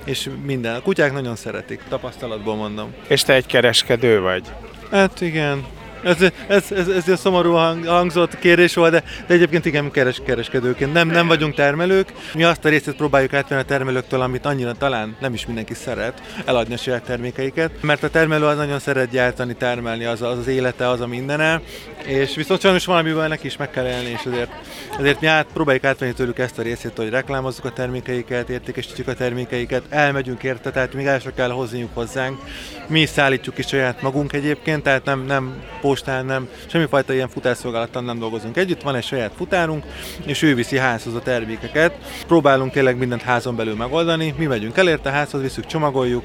és 0.06 0.30
minden. 0.46 0.76
A 0.76 0.82
kutyák 0.82 1.14
nagyon 1.14 1.36
szeretik, 1.36 1.82
tapasztalatból 1.90 2.56
mondom. 2.56 2.94
És 3.08 3.22
te 3.22 3.34
egy 3.34 3.46
kereskedő 3.46 4.20
vagy? 4.20 4.44
Hát 4.92 5.22
igen, 5.22 5.66
ez, 6.04 6.18
ez, 6.48 6.72
ez, 6.72 6.88
ez 6.88 7.08
a 7.08 7.18
szomorú 7.18 7.52
hang, 7.52 7.86
hangzott 7.86 8.40
kérés 8.40 8.76
volt, 8.76 8.92
de, 8.92 9.04
de 9.28 9.34
egyébként 9.34 9.66
igen, 9.66 9.92
keres, 9.92 10.22
kereskedőként. 10.26 10.94
Nem, 10.94 11.08
nem 11.08 11.28
vagyunk 11.28 11.56
termelők, 11.56 12.14
mi 12.34 12.44
azt 12.44 12.66
a 12.66 12.70
részét 12.70 12.96
próbáljuk 12.96 13.34
átvenni 13.34 13.62
a 13.62 13.66
termelőktől, 13.66 14.22
amit 14.22 14.46
annyira 14.46 14.74
talán 14.74 15.16
nem 15.20 15.34
is 15.34 15.46
mindenki 15.46 15.74
szeret, 15.74 16.22
eladni 16.46 16.74
a 16.74 16.78
saját 16.78 17.04
termékeiket, 17.04 17.72
mert 17.82 18.04
a 18.04 18.10
termelő 18.10 18.46
az 18.46 18.58
nagyon 18.58 18.80
szeret 18.80 19.10
gyártani, 19.10 19.54
termelni, 19.54 20.06
az 20.06 20.22
az, 20.22 20.38
az 20.38 20.48
élete, 20.48 20.90
az 20.90 21.02
a 21.02 21.08
mindene, 21.08 21.62
és 22.06 22.36
viszont 22.36 22.62
sajnos 22.62 22.86
valamiből 22.86 23.28
neki 23.28 23.48
is 23.48 23.58
meg 23.58 23.70
kell 23.70 23.88
élni, 23.88 24.10
és 24.10 24.26
azért, 24.26 24.52
azért 24.98 25.22
mi 25.22 25.28
át, 25.28 25.48
próbáljuk 25.54 25.84
átvenni 25.84 26.14
tőlük 26.14 26.40
ezt 26.40 26.60
a 26.60 26.62
részét, 26.62 26.98
hogy 26.98 27.10
reklámozzuk 27.10 27.66
a 27.66 27.72
termékeiket, 27.72 28.50
értékesítjük 28.50 29.08
a 29.08 29.14
termékeiket, 29.14 29.84
elmegyünk 29.90 30.44
érte, 30.44 30.72
tehát 30.72 30.94
migásra 30.94 31.34
kell 31.34 31.50
hozniuk 31.50 31.90
hozzánk. 31.94 32.42
Mi 32.88 33.06
szállítjuk 33.06 33.58
is 33.58 33.68
saját 33.68 34.02
magunk 34.02 34.34
egyébként, 34.34 34.84
tehát 34.84 35.06
nem, 35.06 35.26
nem 35.26 35.64
postán, 35.90 36.26
nem, 36.26 36.50
semmifajta 36.68 37.14
ilyen 37.14 37.30
futásszolgálattal 37.30 38.02
nem 38.02 38.20
dolgozunk 38.20 38.58
együtt, 38.58 38.82
van 38.82 38.96
egy 38.96 39.04
saját 39.04 39.32
futárunk, 39.38 39.84
és 40.26 40.42
ő 40.42 40.56
viszi 40.56 40.78
házhoz 40.78 41.16
a 41.16 41.20
termékeket. 41.20 41.94
Próbálunk 42.28 42.72
tényleg 42.72 42.98
mindent 42.98 43.22
házon 43.22 43.56
belül 43.56 43.76
megoldani, 43.76 44.34
mi 44.38 44.46
megyünk 44.46 44.78
elérte 44.78 45.10
házhoz, 45.10 45.42
viszük, 45.42 45.66
csomagoljuk. 45.66 46.24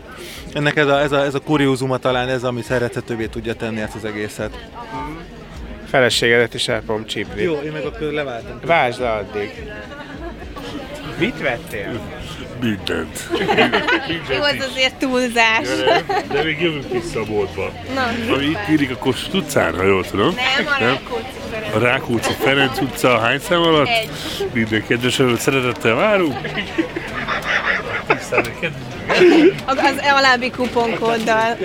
Ennek 0.52 0.76
ez 0.76 0.86
a, 0.86 1.00
ez 1.00 1.12
a, 1.12 1.24
ez 1.24 1.34
a 1.34 1.38
kuriózuma 1.38 1.98
talán 1.98 2.28
ez, 2.28 2.44
ami 2.44 2.62
szerethetővé 2.62 3.26
tudja 3.26 3.54
tenni 3.54 3.80
ezt 3.80 3.94
az 3.94 4.04
egészet. 4.04 4.68
Feleségedet 5.86 6.54
is 6.54 6.68
el 6.68 6.82
fogom 6.86 7.06
csípni. 7.06 7.42
Jó, 7.42 7.54
én 7.54 7.72
meg 7.72 7.84
akkor 7.84 8.12
leváltam. 8.12 8.58
Vásd 8.64 9.00
le 9.00 9.10
addig. 9.10 9.72
Mit 11.18 11.40
vettél? 11.40 12.00
Mindent. 12.60 13.28
Jó, 14.34 14.42
az 14.42 14.66
azért 14.70 14.94
túlzás. 14.94 15.68
De 16.32 16.42
még 16.42 16.60
jövünk 16.60 16.92
vissza 16.92 17.20
a 17.20 17.24
boltba. 17.24 17.72
Na, 17.94 18.34
Ami 18.34 18.44
itt 18.44 18.68
nyílik 18.68 18.90
a 18.90 18.96
Kossuth 18.96 19.34
utcán, 19.34 19.76
ha 19.76 19.82
jól 19.84 20.04
tudom. 20.04 20.34
Nem, 20.34 20.66
a 20.66 20.78
Rákóczi 20.78 21.24
A 21.74 21.78
Rákóczi 21.78 22.32
Ferenc 22.38 22.80
utca 22.80 23.18
hány 23.18 23.38
szám 23.38 23.62
alatt? 23.62 23.86
Egy. 23.88 24.10
Minden 24.52 24.86
kedves 24.86 25.18
előtt 25.18 25.40
szeretettel 25.40 25.94
várunk. 25.94 26.36
Az, 29.64 30.00
alábbi 30.16 30.50
kuponkóddal. 30.50 31.56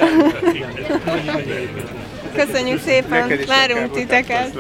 Köszönjük 2.35 2.81
szépen, 2.81 3.39
várunk 3.47 3.91
titeket. 3.91 4.53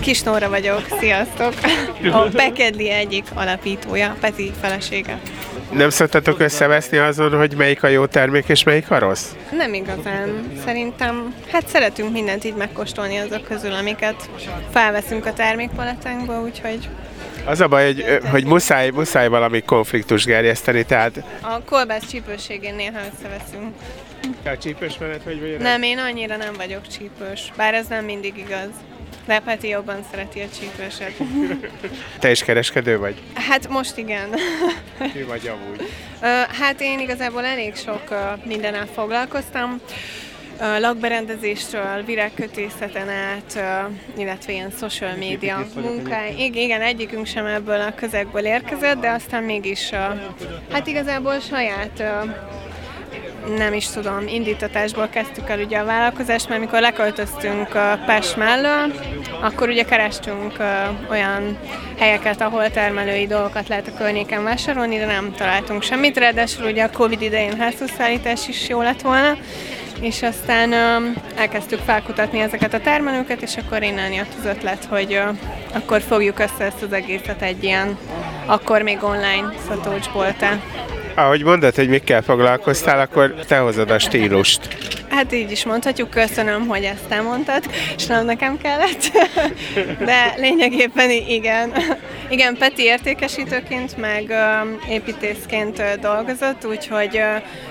Kis 0.00 0.22
Nóra 0.22 0.48
vagyok, 0.48 0.82
sziasztok! 1.00 1.54
A 2.12 2.18
Pekedli 2.18 2.90
egyik 2.90 3.24
alapítója, 3.34 4.16
Peti 4.20 4.52
felesége. 4.60 5.20
Nem 5.72 5.90
szoktatok 5.90 6.40
összeveszni 6.40 6.98
azon, 6.98 7.36
hogy 7.36 7.54
melyik 7.56 7.82
a 7.82 7.88
jó 7.88 8.06
termék 8.06 8.48
és 8.48 8.62
melyik 8.62 8.90
a 8.90 8.98
rossz? 8.98 9.26
Nem 9.52 9.74
igazán. 9.74 10.52
Szerintem, 10.64 11.34
hát 11.52 11.68
szeretünk 11.68 12.12
mindent 12.12 12.44
így 12.44 12.54
megkóstolni 12.54 13.16
azok 13.16 13.44
közül, 13.44 13.72
amiket 13.72 14.30
felveszünk 14.72 15.26
a 15.26 15.32
termékpalettánkba, 15.32 16.40
úgyhogy 16.40 16.88
Az 17.44 17.60
a 17.60 17.68
baj, 17.68 17.84
hogy, 17.84 18.18
hogy 18.30 18.44
muszáj, 18.44 18.90
muszáj 18.90 19.28
valami 19.28 19.62
konfliktus 19.62 20.24
gerjeszteni, 20.24 20.84
tehát 20.84 21.22
a 21.40 21.60
kolbász 21.64 22.06
csípőségén 22.10 22.74
néha 22.74 22.98
összeveszünk. 23.12 23.74
te 24.42 24.50
a 24.50 24.58
csípős 24.58 24.98
menet 24.98 25.22
vagy 25.24 25.40
vagy? 25.40 25.56
Nem, 25.58 25.82
én 25.82 25.98
annyira 25.98 26.36
nem 26.36 26.52
vagyok 26.56 26.86
csípős, 26.86 27.52
bár 27.56 27.74
ez 27.74 27.86
nem 27.86 28.04
mindig 28.04 28.36
igaz. 28.36 28.68
De 29.26 29.40
Peti 29.40 29.68
jobban 29.68 30.04
szereti 30.10 30.40
a 30.40 30.46
csípőset. 30.58 31.12
Te 32.20 32.30
is 32.30 32.42
kereskedő 32.42 32.98
vagy? 32.98 33.22
Hát 33.34 33.68
most 33.68 33.96
igen. 33.96 34.28
Mi 35.14 35.22
vagy 35.22 35.50
amúgy? 35.54 35.88
Hát 36.60 36.80
én 36.80 36.98
igazából 36.98 37.44
elég 37.44 37.76
sok 37.76 38.02
mindennel 38.44 38.86
foglalkoztam. 38.94 39.80
Lakberendezéstől, 40.78 42.02
virágkötészeten 42.04 43.08
át, 43.08 43.58
illetve 44.16 44.52
ilyen 44.52 44.70
social 44.78 45.16
media 45.16 45.66
munkáj. 45.74 46.34
Igen, 46.38 46.62
igen, 46.62 46.80
egyikünk 46.80 47.26
sem 47.26 47.46
ebből 47.46 47.80
a 47.80 47.94
közegből 47.94 48.44
érkezett, 48.44 49.00
de 49.00 49.10
aztán 49.10 49.42
mégis, 49.42 49.90
hát 50.70 50.86
igazából 50.86 51.40
saját 51.40 52.02
nem 53.56 53.72
is 53.72 53.88
tudom, 53.88 54.26
indítatásból 54.26 55.08
kezdtük 55.08 55.48
el 55.48 55.60
ugye 55.60 55.78
a 55.78 55.84
vállalkozást, 55.84 56.48
mert 56.48 56.60
mikor 56.60 56.80
leköltöztünk 56.80 57.68
Pest 58.06 58.36
mellől, 58.36 58.92
akkor 59.40 59.68
ugye 59.68 59.82
kerestünk 59.82 60.56
olyan 61.10 61.58
helyeket, 61.98 62.40
ahol 62.40 62.70
termelői 62.70 63.26
dolgokat 63.26 63.68
lehet 63.68 63.88
a 63.88 63.96
környéken 63.98 64.44
vásárolni, 64.44 64.98
de 64.98 65.06
nem 65.06 65.32
találtunk 65.32 65.82
semmit, 65.82 66.18
ráadásul 66.18 66.64
ugye 66.64 66.84
a 66.84 66.90
Covid 66.90 67.22
idején 67.22 67.58
házhozszállítás 67.58 68.48
is 68.48 68.68
jó 68.68 68.82
lett 68.82 69.00
volna, 69.00 69.36
és 70.00 70.22
aztán 70.22 70.72
elkezdtük 71.36 71.80
felkutatni 71.80 72.40
ezeket 72.40 72.74
a 72.74 72.80
termelőket, 72.80 73.42
és 73.42 73.56
akkor 73.56 73.82
innen 73.82 74.12
jött 74.12 74.34
az 74.38 74.44
ötlet, 74.44 74.84
hogy 74.84 75.20
akkor 75.72 76.00
fogjuk 76.00 76.38
össze 76.38 76.64
ezt 76.64 76.82
az 76.82 76.92
egészet 76.92 77.42
egy 77.42 77.64
ilyen, 77.64 77.98
akkor 78.46 78.82
még 78.82 79.02
online 79.02 79.52
szatócsboltá. 79.68 80.58
Ahogy 81.18 81.44
mondod, 81.44 81.74
hogy 81.74 81.88
mikkel 81.88 82.22
foglalkoztál, 82.22 83.00
akkor 83.00 83.34
te 83.46 83.58
hozod 83.58 83.90
a 83.90 83.98
stílust. 83.98 84.68
Hát 85.08 85.32
így 85.32 85.50
is 85.50 85.64
mondhatjuk, 85.64 86.10
köszönöm, 86.10 86.66
hogy 86.66 86.82
ezt 86.82 87.04
elmondtad, 87.08 87.64
és 87.96 88.06
nem 88.06 88.24
nekem 88.24 88.58
kellett. 88.58 89.10
De 90.10 90.34
lényegében 90.36 91.10
igen. 91.10 91.72
Igen, 92.30 92.56
Peti 92.56 92.82
értékesítőként, 92.82 93.96
meg 93.96 94.32
építészként 94.88 95.82
dolgozott, 96.00 96.66
úgyhogy 96.66 97.20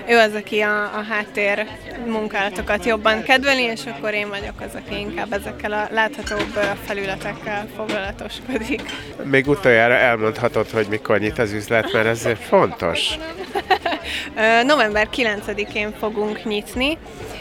ő 0.10 0.18
az, 0.18 0.34
aki 0.34 0.60
a, 0.60 0.82
a 0.84 1.04
háttér 1.10 1.68
munkálatokat 2.06 2.86
jobban 2.86 3.24
kedveli, 3.24 3.62
és 3.62 3.82
akkor 3.86 4.14
én 4.14 4.30
vagyok 4.30 4.62
az, 4.62 4.76
aki 4.76 5.00
inkább 5.00 5.34
ezekkel 5.34 5.72
a 5.72 5.88
láthatóbb 5.92 6.60
felületekkel 6.86 7.68
foglalatoskodik. 7.76 8.82
Még 9.24 9.48
utoljára 9.48 9.94
elmondhatod, 9.94 10.70
hogy 10.70 10.88
mikor 10.90 11.20
nyit 11.20 11.40
az 11.40 11.52
üzlet, 11.52 11.94
mert 11.94 12.08
ez 12.08 12.28
fontos. 12.50 13.10
November 14.72 15.08
9-én 15.16 15.94
fogunk 16.00 16.44
nyitni, 16.44 16.98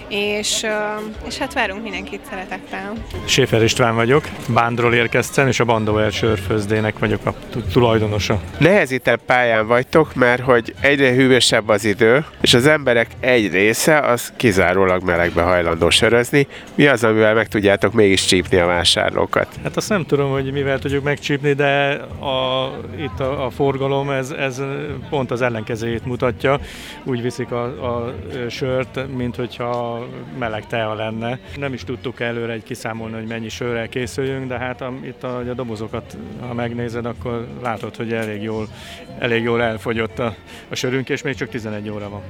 és, 0.09 0.67
és 1.27 1.39
hát 1.39 1.53
várunk 1.53 1.83
mindenkit 1.83 2.21
szeretettel. 2.31 2.93
Séfer 3.25 3.63
István 3.63 3.95
vagyok, 3.95 4.25
Bándról 4.49 4.95
érkeztem, 4.95 5.47
és 5.47 5.61
a 5.61 5.65
Bandauer 5.65 6.13
sörfőzdének 6.13 6.99
vagyok 6.99 7.27
a 7.27 7.35
tulajdonosa. 7.73 8.41
Nehezített 8.59 9.21
pályán 9.27 9.67
vagytok, 9.67 10.15
mert 10.15 10.43
hogy 10.43 10.75
egyre 10.81 11.13
hűvösebb 11.13 11.69
az 11.69 11.85
idő, 11.85 12.25
és 12.41 12.55
az 12.55 12.67
emberek 12.67 13.07
egy 13.21 13.53
része 13.53 13.99
az 13.99 14.33
kizárólag 14.37 15.03
melegbe 15.03 15.43
hajlandó 15.43 15.91
sörözni. 15.91 16.47
Mi 16.75 16.87
az, 16.87 17.05
amivel 17.05 17.35
meg 17.35 17.49
tudjátok 17.49 17.93
mégis 17.93 18.25
csípni 18.25 18.57
a 18.57 18.67
vásárlókat? 18.67 19.49
Hát 19.63 19.77
azt 19.77 19.89
nem 19.89 20.07
tudom, 20.07 20.31
hogy 20.31 20.53
mivel 20.53 20.79
tudjuk 20.79 21.05
megcsípni, 21.05 21.53
de 21.53 21.91
a, 22.21 22.71
itt 22.99 23.21
a, 23.21 23.45
a 23.45 23.51
forgalom 23.51 24.11
ez, 24.11 24.31
ez 24.31 24.63
pont 25.11 25.31
az 25.31 25.43
ellenkezőjét 25.43 26.05
mutatja. 26.05 26.36
Úgy 27.05 27.23
viszik 27.23 27.51
a, 27.51 27.65
a 27.65 28.15
sört, 28.49 29.17
mint 29.17 29.37
hogyha 29.37 30.07
meleg 30.39 30.67
tea 30.67 30.95
lenne. 30.95 31.39
Nem 31.57 31.73
is 31.73 31.85
tudtuk 31.85 32.21
előre 32.21 32.53
egy 32.53 32.63
kiszámolni, 32.63 33.15
hogy 33.15 33.27
mennyi 33.27 33.49
sörrel 33.49 33.89
készüljünk, 33.89 34.49
de 34.49 34.59
hát 34.59 34.81
a, 34.81 34.93
itt 35.03 35.23
a, 35.23 35.39
a 35.39 35.55
dobozokat, 35.55 36.17
ha 36.41 36.55
megnézed, 36.55 37.07
akkor 37.07 37.47
látod, 37.63 37.97
hogy 37.97 38.13
elég 38.13 38.43
jól, 38.43 38.69
elég 39.19 39.43
jól 39.43 39.63
elfogyott 39.63 40.19
a, 40.19 40.35
a 40.69 40.75
sörünk, 40.75 41.09
és 41.09 41.23
még 41.23 41.35
csak 41.35 41.49
11 41.49 41.91
óra 41.91 42.09
van. 42.09 42.23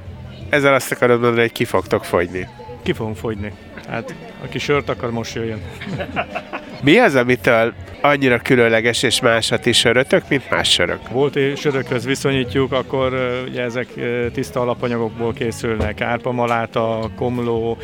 Ezzel 0.49 0.73
azt 0.73 0.91
akarod 0.91 1.19
mondani, 1.19 1.41
hogy 1.41 1.51
ki 1.51 1.65
fogtok 1.65 2.05
fogyni? 2.05 2.47
Ki 2.83 2.93
fogunk 2.93 3.15
fogyni. 3.15 3.53
Hát 3.87 4.15
aki 4.43 4.59
sört 4.59 4.89
akar, 4.89 5.11
most 5.11 5.35
jöjjön. 5.35 5.61
Mi 6.83 6.97
az, 6.97 7.15
amitől 7.15 7.73
annyira 8.01 8.39
különleges 8.39 9.03
és 9.03 9.21
más 9.21 9.51
a 9.51 9.59
ti 9.59 9.71
sörötök, 9.71 10.23
mint 10.29 10.49
más 10.49 10.71
sörök? 10.71 11.09
Volt 11.09 11.57
sörökhöz 11.57 12.05
viszonyítjuk, 12.05 12.71
akkor 12.71 13.13
ugye 13.49 13.61
ezek 13.61 13.87
tiszta 14.33 14.61
alapanyagokból 14.61 15.33
készülnek. 15.33 16.01
Árpamaláta, 16.01 17.09
komló, 17.15 17.77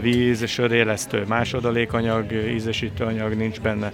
víz, 0.00 0.48
sörélesztő, 0.48 1.24
másodalékanyag, 1.28 2.32
ízesítőanyag 2.54 3.34
nincs 3.34 3.60
benne. 3.60 3.92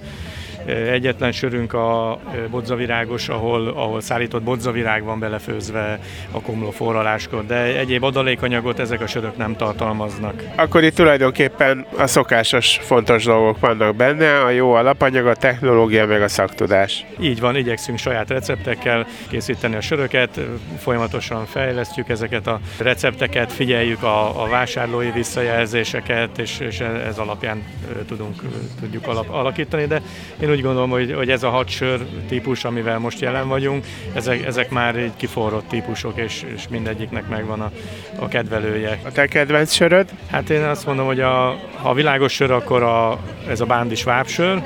Egyetlen 0.70 1.32
sörünk 1.32 1.72
a 1.72 2.18
bodzavirágos, 2.50 3.28
ahol, 3.28 3.68
ahol 3.68 4.00
szállított 4.00 4.42
bodzavirág 4.42 5.04
van 5.04 5.18
belefőzve 5.18 5.98
a 6.30 6.40
komló 6.40 6.70
forraláskor, 6.70 7.46
de 7.46 7.56
egyéb 7.56 8.02
adalékanyagot 8.02 8.78
ezek 8.78 9.00
a 9.00 9.06
sörök 9.06 9.36
nem 9.36 9.56
tartalmaznak. 9.56 10.42
Akkor 10.56 10.84
itt 10.84 10.94
tulajdonképpen 10.94 11.86
a 11.96 12.06
szokásos 12.06 12.78
fontos 12.82 13.24
dolgok 13.24 13.60
vannak 13.60 13.96
benne, 13.96 14.40
a 14.40 14.50
jó 14.50 14.72
alapanyag, 14.72 15.26
a 15.26 15.34
technológia, 15.34 16.06
meg 16.06 16.22
a 16.22 16.28
szaktudás. 16.28 17.04
Így 17.20 17.40
van, 17.40 17.56
igyekszünk 17.56 17.98
saját 17.98 18.30
receptekkel 18.30 19.06
készíteni 19.28 19.74
a 19.74 19.80
söröket, 19.80 20.40
folyamatosan 20.78 21.46
fejlesztjük 21.46 22.08
ezeket 22.08 22.46
a 22.46 22.60
recepteket, 22.78 23.52
figyeljük 23.52 24.02
a, 24.02 24.42
a 24.42 24.48
vásárlói 24.48 25.10
visszajelzéseket, 25.10 26.38
és, 26.38 26.58
és 26.58 26.80
ez 26.80 27.18
alapján 27.18 27.62
tudunk, 28.08 28.42
tudjuk 28.80 29.06
alap, 29.06 29.30
alakítani, 29.30 29.86
de 29.86 30.02
én 30.40 30.50
úgy 30.50 30.59
gondolom, 30.60 30.90
hogy, 30.90 31.12
hogy 31.14 31.30
ez 31.30 31.42
a 31.42 31.48
hat 31.48 31.68
sör 31.68 32.06
típus, 32.28 32.64
amivel 32.64 32.98
most 32.98 33.20
jelen 33.20 33.48
vagyunk, 33.48 33.84
ezek, 34.14 34.44
ezek 34.46 34.70
már 34.70 34.96
egy 34.96 35.12
kiforrott 35.16 35.68
típusok, 35.68 36.18
és, 36.18 36.44
és 36.54 36.68
mindegyiknek 36.68 37.28
megvan 37.28 37.60
a, 37.60 37.70
a 38.18 38.28
kedvelője. 38.28 39.00
A 39.04 39.12
te 39.12 39.26
kedvenc 39.26 39.72
söröd? 39.72 40.08
Hát 40.30 40.50
én 40.50 40.62
azt 40.62 40.86
mondom, 40.86 41.06
hogy 41.06 41.20
a, 41.20 41.58
ha 41.82 41.88
a 41.88 41.94
világos 41.94 42.32
sör, 42.32 42.50
akkor 42.50 42.82
a, 42.82 43.18
ez 43.48 43.60
a 43.60 43.64
bándis 43.64 44.04
vápsör, 44.04 44.62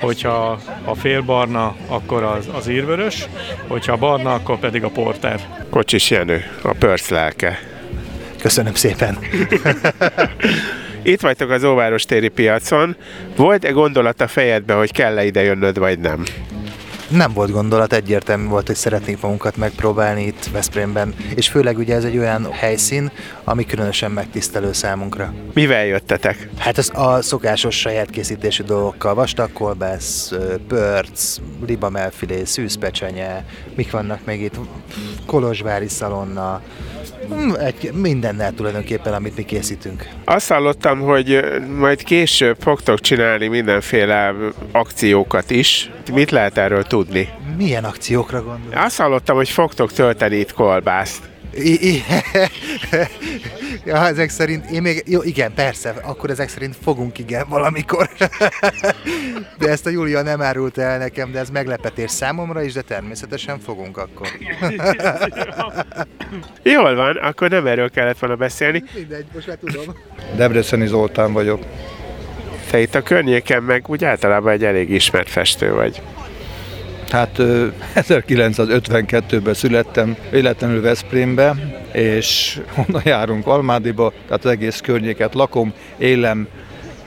hogyha 0.00 0.58
a 0.84 0.94
félbarna, 0.94 1.74
akkor 1.86 2.22
az, 2.22 2.48
az 2.52 2.68
írvörös, 2.68 3.28
hogyha 3.66 3.92
a 3.92 3.96
barna, 3.96 4.34
akkor 4.34 4.58
pedig 4.58 4.84
a 4.84 4.88
porter. 4.88 5.40
Kocsis 5.70 6.10
Jenő, 6.10 6.44
a 6.62 6.72
pörsz 6.72 7.08
lelke. 7.08 7.58
Köszönöm 8.38 8.74
szépen. 8.74 9.18
Itt 11.04 11.20
vagytok 11.20 11.50
az 11.50 11.64
Óváros 11.64 12.04
téri 12.04 12.28
piacon. 12.28 12.96
Volt-e 13.36 13.70
gondolat 13.70 14.20
a 14.20 14.28
fejedbe, 14.28 14.74
hogy 14.74 14.92
kell-e 14.92 15.24
ide 15.24 15.42
jönnöd, 15.42 15.78
vagy 15.78 15.98
nem? 15.98 16.24
Nem 17.12 17.32
volt 17.32 17.50
gondolat, 17.50 17.92
egyértelmű 17.92 18.48
volt, 18.48 18.66
hogy 18.66 18.76
szeretnénk 18.76 19.20
magunkat 19.20 19.56
megpróbálni 19.56 20.26
itt 20.26 20.44
Veszprémben, 20.52 21.14
és 21.34 21.48
főleg 21.48 21.78
ugye 21.78 21.94
ez 21.94 22.04
egy 22.04 22.18
olyan 22.18 22.52
helyszín, 22.52 23.10
ami 23.44 23.66
különösen 23.66 24.10
megtisztelő 24.10 24.72
számunkra. 24.72 25.34
Mivel 25.54 25.84
jöttetek? 25.84 26.48
Hát 26.58 26.78
az 26.78 26.90
a 26.94 27.22
szokásos 27.22 27.78
saját 27.78 28.10
készítésű 28.10 28.62
dolgokkal, 28.62 29.14
vastag 29.14 29.52
kolbász, 29.52 30.32
pörc, 30.68 31.36
libamelfilé, 31.66 32.44
szűzpecsenye, 32.44 33.44
mik 33.76 33.90
vannak 33.90 34.24
még 34.24 34.42
itt, 34.42 34.58
kolozsvári 35.26 35.88
szalonna, 35.88 36.62
Hmm, 37.28 37.54
egy, 37.58 37.92
mindennel 37.92 38.52
tulajdonképpen, 38.52 39.12
amit 39.12 39.36
mi 39.36 39.44
készítünk. 39.44 40.08
Azt 40.24 40.48
hallottam, 40.48 41.00
hogy 41.00 41.44
majd 41.78 42.02
később 42.02 42.56
fogtok 42.60 43.00
csinálni 43.00 43.46
mindenféle 43.46 44.34
akciókat 44.72 45.50
is. 45.50 45.90
Mit 46.12 46.30
lehet 46.30 46.58
erről 46.58 46.82
tudni? 46.82 47.01
Milyen 47.56 47.84
akciókra 47.84 48.42
gondolsz? 48.42 48.84
Azt 48.84 48.96
hallottam, 48.96 49.36
hogy 49.36 49.48
fogtok 49.48 49.92
tölteni 49.92 50.36
itt 50.36 50.52
kolbászt. 50.52 51.30
I- 51.54 51.88
I- 51.88 52.02
ja, 53.84 54.06
ezek 54.06 54.30
szerint, 54.30 54.70
én 54.70 54.82
még, 54.82 55.02
jó, 55.06 55.22
igen, 55.22 55.54
persze, 55.54 55.94
akkor 56.02 56.30
ezek 56.30 56.48
szerint 56.48 56.76
fogunk, 56.82 57.18
igen, 57.18 57.46
valamikor. 57.48 58.08
de 59.58 59.68
ezt 59.68 59.86
a 59.86 59.90
Júlia 59.90 60.22
nem 60.22 60.42
árult 60.42 60.78
el 60.78 60.98
nekem, 60.98 61.32
de 61.32 61.38
ez 61.38 61.50
meglepetés 61.50 62.10
számomra 62.10 62.62
is, 62.62 62.72
de 62.72 62.80
természetesen 62.80 63.58
fogunk 63.60 63.96
akkor. 63.96 64.28
Jól 66.62 66.94
van, 66.94 67.16
akkor 67.16 67.50
nem 67.50 67.66
erről 67.66 67.90
kellett 67.90 68.18
volna 68.18 68.36
beszélni. 68.36 68.82
Mindegy, 68.94 69.26
most 69.34 69.46
már 69.46 69.56
tudom. 69.56 69.94
Debreceni 70.36 70.86
Zoltán 70.86 71.32
vagyok. 71.32 71.62
Te 72.70 72.80
itt 72.80 72.94
a 72.94 73.02
környéken 73.02 73.62
meg 73.62 73.84
úgy 73.88 74.04
általában 74.04 74.52
egy 74.52 74.64
elég 74.64 74.90
ismert 74.90 75.30
festő 75.30 75.72
vagy. 75.72 76.02
Hát 77.12 77.36
1952-ben 77.94 79.54
születtem, 79.64 80.16
véletlenül 80.30 80.80
Veszprémbe, 80.80 81.54
és 81.92 82.60
onnan 82.76 83.02
járunk 83.04 83.46
Almádiba, 83.46 84.12
tehát 84.26 84.44
az 84.44 84.50
egész 84.50 84.80
környéket 84.80 85.34
lakom, 85.34 85.72
élem 85.98 86.48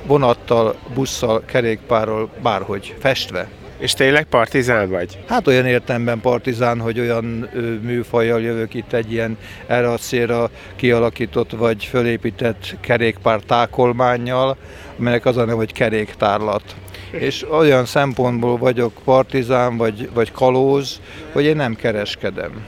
vonattal, 0.06 0.76
busszal, 0.94 1.44
kerékpárral, 1.46 2.30
bárhogy 2.42 2.96
festve. 3.00 3.48
És 3.86 3.94
tényleg 3.94 4.26
partizán 4.26 4.90
vagy? 4.90 5.20
Hát 5.28 5.48
olyan 5.48 5.66
értemben 5.66 6.22
partizán, 6.22 6.80
hogy 6.80 7.00
olyan 7.00 7.50
műfajjal 7.82 8.42
jövök 8.42 8.74
itt 8.74 8.94
egy 8.94 9.12
ilyen 9.12 9.38
erre 9.68 9.92
a 9.92 9.98
célra 9.98 10.50
kialakított 10.76 11.52
vagy 11.52 11.84
fölépített 11.86 12.76
kerékpár 12.80 13.40
tákolmányjal, 13.40 14.58
amelynek 15.00 15.26
az 15.26 15.38
a 15.38 15.40
neve, 15.40 15.54
hogy 15.54 15.74
keréktárlat 15.74 16.76
és 17.12 17.50
olyan 17.52 17.86
szempontból 17.86 18.58
vagyok 18.58 18.94
partizán 19.04 19.78
vagy, 19.78 20.10
vagy 20.14 20.32
kalóz, 20.32 21.02
hogy 21.32 21.44
én 21.44 21.56
nem 21.56 21.76
kereskedem. 21.76 22.66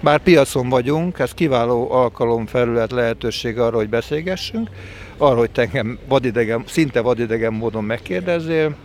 Bár 0.00 0.18
piacon 0.18 0.68
vagyunk, 0.68 1.18
ez 1.18 1.32
kiváló 1.32 1.92
alkalom, 1.92 2.46
felület, 2.46 2.90
lehetőség 2.90 3.58
arra, 3.58 3.76
hogy 3.76 3.88
beszélgessünk, 3.88 4.68
arra, 5.16 5.38
hogy 5.38 5.50
engem 5.54 5.98
vadidegen, 6.08 6.64
szinte 6.66 7.00
vadidegen 7.00 7.52
módon 7.52 7.84
megkérdezzél, 7.84 8.76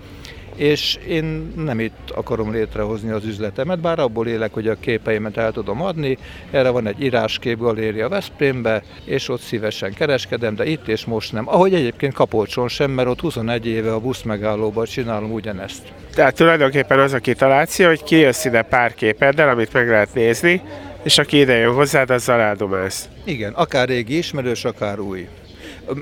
és 0.57 0.97
én 1.07 1.53
nem 1.55 1.79
itt 1.79 2.09
akarom 2.15 2.51
létrehozni 2.51 3.09
az 3.11 3.25
üzletemet, 3.25 3.79
bár 3.79 3.99
abból 3.99 4.27
élek, 4.27 4.53
hogy 4.53 4.67
a 4.67 4.79
képeimet 4.79 5.37
el 5.37 5.51
tudom 5.51 5.81
adni. 5.81 6.17
Erre 6.51 6.69
van 6.69 6.87
egy 6.87 7.03
íráskép 7.03 7.57
galéria 7.57 8.09
Veszprémbe, 8.09 8.83
és 9.03 9.29
ott 9.29 9.41
szívesen 9.41 9.93
kereskedem, 9.93 10.55
de 10.55 10.65
itt 10.65 10.87
és 10.87 11.05
most 11.05 11.33
nem. 11.33 11.47
Ahogy 11.47 11.73
egyébként 11.73 12.13
Kapolcson 12.13 12.67
sem, 12.67 12.91
mert 12.91 13.07
ott 13.07 13.19
21 13.19 13.67
éve 13.67 13.93
a 13.93 13.99
busz 13.99 14.21
megállóban 14.21 14.85
csinálom 14.85 15.31
ugyanezt. 15.31 15.83
Tehát 16.15 16.35
tulajdonképpen 16.35 16.99
az 16.99 17.13
a 17.13 17.19
kitaláció, 17.19 17.87
hogy 17.87 18.03
kijössz 18.03 18.45
ide 18.45 18.61
pár 18.61 18.93
képeddel, 18.93 19.49
amit 19.49 19.73
meg 19.73 19.89
lehet 19.89 20.13
nézni, 20.13 20.61
és 21.03 21.17
aki 21.17 21.39
ide 21.39 21.57
jön 21.57 21.73
hozzád, 21.73 22.09
azzal 22.09 22.39
eldomálsz. 22.39 23.09
Igen, 23.23 23.53
akár 23.53 23.87
régi 23.87 24.17
ismerős, 24.17 24.65
akár 24.65 24.99
új. 24.99 25.27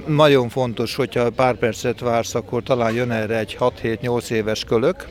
Nagyon 0.07 0.49
fontos, 0.49 0.95
hogyha 0.95 1.29
pár 1.29 1.55
percet 1.55 1.99
vársz, 1.99 2.35
akkor 2.35 2.63
talán 2.63 2.93
jön 2.93 3.11
erre 3.11 3.37
egy 3.37 3.57
6-7-8 3.59 4.29
éves 4.29 4.63
kölök, 4.63 5.07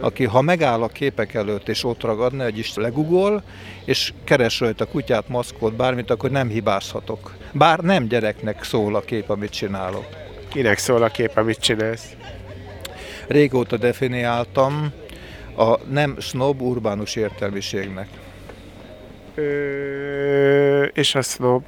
aki 0.00 0.24
ha 0.24 0.40
megáll 0.40 0.82
a 0.82 0.88
képek 0.88 1.34
előtt 1.34 1.68
és 1.68 1.84
ott 1.84 2.02
ragadna, 2.02 2.44
egy 2.44 2.58
is 2.58 2.74
legugol, 2.74 3.42
és 3.84 4.12
keres 4.24 4.60
rajta 4.60 4.84
kutyát, 4.84 5.28
maszkot, 5.28 5.74
bármit, 5.74 6.10
akkor 6.10 6.30
nem 6.30 6.48
hibázhatok. 6.48 7.34
Bár 7.52 7.78
nem 7.78 8.06
gyereknek 8.06 8.64
szól 8.64 8.94
a 8.94 9.00
kép, 9.00 9.30
amit 9.30 9.50
csinálok. 9.50 10.06
Kinek 10.48 10.78
szól 10.78 11.02
a 11.02 11.08
kép, 11.08 11.36
amit 11.36 11.58
csinálsz? 11.58 12.16
Régóta 13.26 13.76
definiáltam, 13.76 14.92
a 15.56 15.78
nem 15.90 16.16
snob 16.18 16.62
urbánus 16.62 17.16
értelmiségnek. 17.16 18.08
Ö, 19.34 20.82
és 20.82 21.14
a 21.14 21.22
snob? 21.22 21.62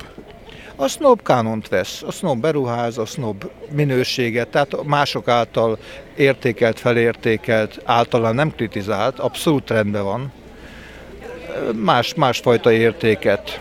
A 0.80 0.88
snob 0.88 1.22
kánont 1.22 1.68
vesz, 1.68 2.02
a 2.06 2.10
snob 2.10 2.40
beruház, 2.40 2.98
a 2.98 3.04
snob 3.04 3.50
minőséget, 3.70 4.48
tehát 4.48 4.84
mások 4.84 5.28
által 5.28 5.78
értékelt, 6.16 6.80
felértékelt, 6.80 7.80
általán 7.84 8.34
nem 8.34 8.54
kritizált, 8.54 9.18
abszolút 9.18 9.70
rendben 9.70 10.04
van, 10.04 10.32
más, 11.74 12.14
másfajta 12.14 12.72
értéket. 12.72 13.60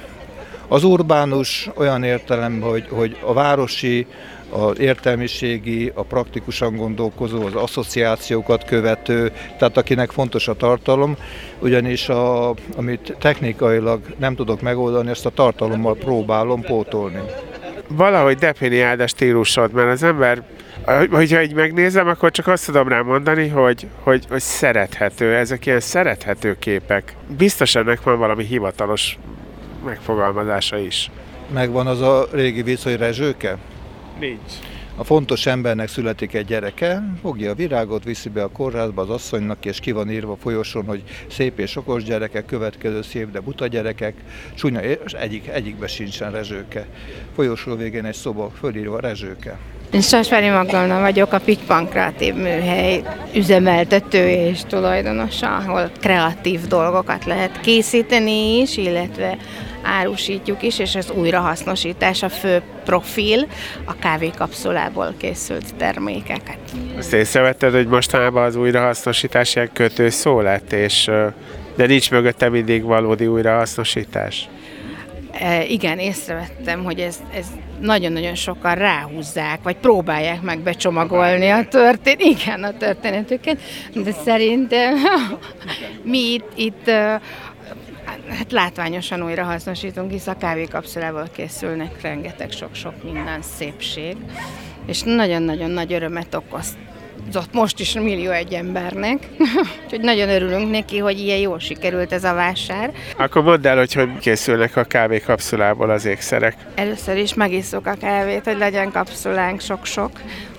Az 0.68 0.84
urbánus 0.84 1.70
olyan 1.76 2.04
értelem, 2.04 2.62
hogy, 2.62 2.88
hogy 2.90 3.18
a 3.22 3.34
városi, 3.34 4.08
az 4.50 4.80
értelmiségi, 4.80 5.92
a 5.96 6.04
praktikusan 6.04 6.76
gondolkozó, 6.76 7.46
az 7.46 7.56
asszociációkat 7.56 8.66
követő, 8.66 9.32
tehát 9.58 9.78
akinek 9.78 10.12
fontos 10.12 10.48
a 10.48 10.54
tartalom, 10.54 11.16
ugyanis 11.60 12.10
a, 12.10 12.54
amit 12.76 13.16
technikailag 13.20 14.02
nem 14.18 14.36
tudok 14.36 14.62
megoldani, 14.62 15.10
ezt 15.10 15.26
a 15.26 15.30
tartalommal 15.30 15.96
próbálom 15.96 16.62
pótolni. 16.62 17.22
Valahogy 17.88 18.38
definiáld 18.38 19.00
a 19.00 19.08
stílusod, 19.08 19.72
mert 19.72 19.92
az 19.92 20.04
ember 20.04 20.44
hogyha 21.12 21.42
így 21.42 21.54
megnézem, 21.54 22.08
akkor 22.08 22.32
csak 22.32 22.48
azt 22.48 22.66
tudom 22.66 22.88
rá 22.88 23.02
mondani, 23.02 23.48
hogy, 23.48 23.88
hogy, 24.04 24.26
hogy 24.30 24.40
szerethető, 24.42 25.36
ezek 25.36 25.66
ilyen 25.66 25.80
szerethető 25.80 26.56
képek. 26.60 27.16
Biztos 27.38 27.76
ennek 27.76 28.04
van 28.04 28.18
valami 28.18 28.44
hivatalos 28.44 29.18
megfogalmazása 29.86 30.78
is. 30.78 31.12
Megvan 31.54 31.88
az 31.88 32.02
a 32.02 32.28
régi 32.32 32.62
vicc, 32.62 32.84
hogy 32.84 32.98
rezsőke? 32.98 33.58
Nincs. 34.20 34.52
A 34.96 35.04
fontos 35.04 35.46
embernek 35.46 35.88
születik 35.88 36.34
egy 36.34 36.46
gyereke, 36.46 37.04
fogja 37.22 37.52
a 37.52 37.54
virágot, 37.54 38.04
viszi 38.04 38.30
be 38.30 38.44
a 38.44 38.48
kórházba 38.48 39.02
az 39.02 39.10
asszonynak, 39.10 39.66
és 39.66 39.80
ki 39.80 39.92
van 39.92 40.12
írva 40.12 40.38
folyosón, 40.42 40.86
hogy 40.86 41.04
szép 41.28 41.60
és 41.60 41.76
okos 41.76 42.04
gyerekek, 42.04 42.46
következő 42.46 43.02
szép, 43.02 43.32
de 43.32 43.40
buta 43.40 43.68
gyerekek, 43.68 44.14
csúnya, 44.56 44.82
és 44.82 45.12
egyik, 45.12 45.48
egyikbe 45.48 45.88
sincsen 45.88 46.32
rezsőke. 46.32 46.86
Folyosó 47.36 47.76
végén 47.76 48.06
egy 48.06 48.14
szoba 48.14 48.52
fölírva 48.60 49.00
rezsőke. 49.00 49.58
Én 49.92 50.02
Sasvári 50.02 50.50
Magdalna 50.50 51.00
vagyok, 51.00 51.34
a 51.34 51.40
Pitty 51.40 51.66
Pankrátív 51.68 52.34
műhely 52.34 53.04
üzemeltető 53.36 54.28
és 54.28 54.62
tulajdonosa, 54.68 55.56
ahol 55.56 55.92
kreatív 56.00 56.68
dolgokat 56.68 57.26
lehet 57.26 57.60
készíteni 57.60 58.60
is, 58.60 58.78
illetve 58.78 59.38
árusítjuk 59.82 60.64
is, 60.64 60.80
és 60.80 60.96
az 60.96 61.12
újrahasznosítás 61.12 62.24
a 62.24 62.30
fő 62.30 62.62
profil 62.86 63.48
a 63.86 63.96
kávékapszulából 63.96 65.14
készült 65.18 65.76
termékeket. 65.76 66.58
Azt 66.98 67.14
észrevetted, 67.14 67.74
hogy 67.74 67.88
mostanában 67.88 68.44
az 68.44 68.56
újrahasznosítás 68.56 69.56
ilyen 69.56 69.70
kötő 69.74 70.10
szó 70.10 70.42
lett, 70.42 70.72
és, 70.72 71.12
de 71.76 71.86
nincs 71.86 72.12
mögötte 72.12 72.50
mindig 72.50 72.84
valódi 72.84 73.28
újrahasznosítás? 73.28 74.50
E, 75.32 75.66
igen, 75.66 76.00
észrevettem, 76.00 76.84
hogy 76.84 77.00
ez, 77.00 77.20
ez 77.36 77.46
nagyon-nagyon 77.80 78.36
sokan 78.36 78.76
ráhúzzák, 78.76 79.60
vagy 79.64 79.76
próbálják 79.76 80.42
meg 80.42 80.60
becsomagolni 80.60 81.50
a 81.50 81.68
történet, 81.68 82.22
igen, 82.22 82.64
a 82.64 82.78
történetüket, 82.78 83.60
de 83.94 84.12
szerintem 84.12 84.96
mi 86.12 86.18
itt, 86.18 86.52
itt 86.56 86.92
hát 88.30 88.52
látványosan 88.52 89.24
újra 89.24 89.44
hasznosítunk, 89.44 90.12
hisz 90.12 90.28
a 90.28 90.38
kávékapszulával 90.38 91.28
készülnek 91.32 92.02
rengeteg 92.02 92.52
sok-sok 92.52 93.04
minden 93.04 93.42
szépség, 93.42 94.18
és 94.86 95.02
nagyon-nagyon 95.02 95.70
nagy 95.70 95.94
örömet 95.94 96.36
okozt 96.36 96.78
ott 97.36 97.54
most 97.54 97.80
is 97.80 97.94
millió 97.94 98.32
egy 98.32 98.54
embernek. 98.54 99.28
Úgyhogy 99.84 100.00
nagyon 100.00 100.30
örülünk 100.30 100.72
neki, 100.72 100.98
hogy 100.98 101.20
ilyen 101.20 101.40
jól 101.40 101.60
sikerült 101.60 102.12
ez 102.12 102.24
a 102.24 102.34
vásár. 102.34 102.92
Akkor 103.18 103.44
mondd 103.44 103.68
el, 103.68 103.78
hogy 103.78 103.94
hogy 103.94 104.10
készülnek 104.20 104.76
a 104.76 104.84
kávékapszulából 104.84 105.90
az 105.90 106.06
ékszerek. 106.06 106.56
Először 106.76 107.18
is 107.18 107.34
megisszuk 107.34 107.88
a 107.88 107.94
kávét, 107.94 108.44
hogy 108.44 108.58
legyen 108.58 108.92
kapszulánk 108.92 109.62
sok-sok. 109.62 110.12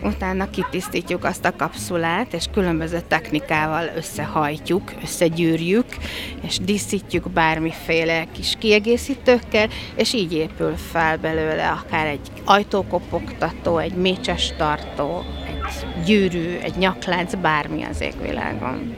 Utána 0.03 0.51
kitisztítjuk 0.51 1.25
azt 1.25 1.45
a 1.45 1.57
kapszulát, 1.57 2.33
és 2.33 2.45
különböző 2.53 3.01
technikával 3.09 3.91
összehajtjuk, 3.97 4.93
összegyűrjük, 5.03 5.87
és 6.43 6.59
díszítjük 6.59 7.31
bármiféle 7.31 8.25
kis 8.33 8.55
kiegészítőkkel, 8.59 9.69
és 9.95 10.13
így 10.13 10.33
épül 10.33 10.75
fel 10.91 11.17
belőle 11.17 11.69
akár 11.69 12.07
egy 12.07 12.29
ajtókopogtató, 12.45 13.79
egy 13.79 13.95
mécses 13.95 14.53
tartó, 14.57 15.25
gyűrű, 16.05 16.59
egy 16.63 16.77
nyaklánc, 16.77 17.35
bármi 17.35 17.83
az 17.83 18.01
égvilágon. 18.01 18.97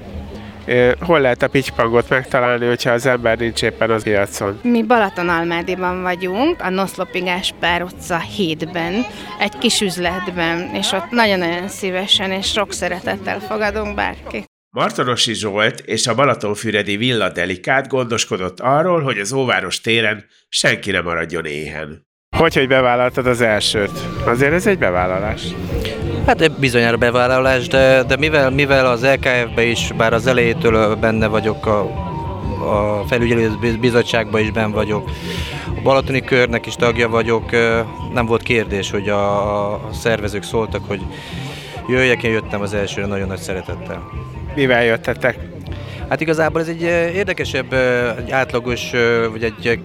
Hol 1.01 1.21
lehet 1.21 1.43
a 1.43 1.49
pitypangot 1.49 2.09
megtalálni, 2.09 2.67
hogyha 2.67 2.91
az 2.91 3.07
ember 3.07 3.39
nincs 3.39 3.63
éppen 3.63 3.91
az 3.91 4.03
piacon? 4.03 4.59
Mi 4.63 4.83
Balatonalmádiban 4.83 6.03
vagyunk, 6.03 6.61
a 6.61 6.71
Noszlopigás 6.71 7.55
Pár 7.61 7.83
utca 7.83 8.23
7-ben, 8.39 9.05
egy 9.39 9.59
kis 9.59 9.81
üzletben, 9.81 10.75
és 10.75 10.93
ott 10.93 11.11
nagyon-nagyon 11.11 11.69
szívesen 11.69 12.31
és 12.31 12.47
sok 12.47 12.73
szeretettel 12.73 13.41
fogadunk 13.41 13.95
bárki. 13.95 14.45
Martorosi 14.71 15.35
Zsolt 15.35 15.81
és 15.81 16.07
a 16.07 16.15
Balatonfüredi 16.15 16.97
Villa 16.97 17.31
Delikát 17.31 17.89
gondoskodott 17.89 18.61
arról, 18.61 19.03
hogy 19.03 19.19
az 19.19 19.33
óváros 19.33 19.81
téren 19.81 20.25
senki 20.49 20.91
ne 20.91 21.01
maradjon 21.01 21.45
éhen. 21.45 22.07
Hogy, 22.37 22.55
hogy 22.55 22.69
bevállaltad 22.69 23.27
az 23.27 23.41
elsőt? 23.41 23.91
Azért 24.27 24.53
ez 24.53 24.67
egy 24.67 24.79
bevállalás. 24.79 25.43
Hát 26.27 26.59
bizonyára 26.59 26.97
bevállalás, 26.97 27.67
de, 27.69 28.03
de 28.03 28.17
mivel, 28.17 28.51
mivel 28.51 28.87
az 28.87 29.05
LKF-be 29.05 29.63
is, 29.63 29.93
bár 29.97 30.13
az 30.13 30.27
elejétől 30.27 30.97
benne 30.97 31.27
vagyok, 31.27 31.67
a, 31.67 31.81
a 32.71 33.05
felügyelő 33.07 33.51
bizottságban 33.81 34.41
is 34.41 34.51
benne 34.51 34.73
vagyok, 34.73 35.11
a 35.77 35.81
Balatoni 35.83 36.21
körnek 36.21 36.67
is 36.67 36.75
tagja 36.75 37.09
vagyok, 37.09 37.51
nem 38.13 38.27
volt 38.27 38.43
kérdés, 38.43 38.91
hogy 38.91 39.09
a, 39.09 39.73
a 39.73 39.93
szervezők 39.93 40.43
szóltak, 40.43 40.85
hogy 40.87 41.01
jöjjek, 41.89 42.23
én 42.23 42.33
jöttem 42.33 42.61
az 42.61 42.75
elsőre 42.75 43.07
nagyon 43.07 43.29
nagy 43.29 43.39
szeretettel. 43.39 44.03
Mivel 44.55 44.85
jöttetek? 44.85 45.52
Hát 46.13 46.21
igazából 46.21 46.61
ez 46.61 46.69
egy 46.69 46.83
érdekesebb, 47.15 47.73
egy 48.19 48.31
átlagos, 48.31 48.91
vagy 49.31 49.43
egy 49.43 49.81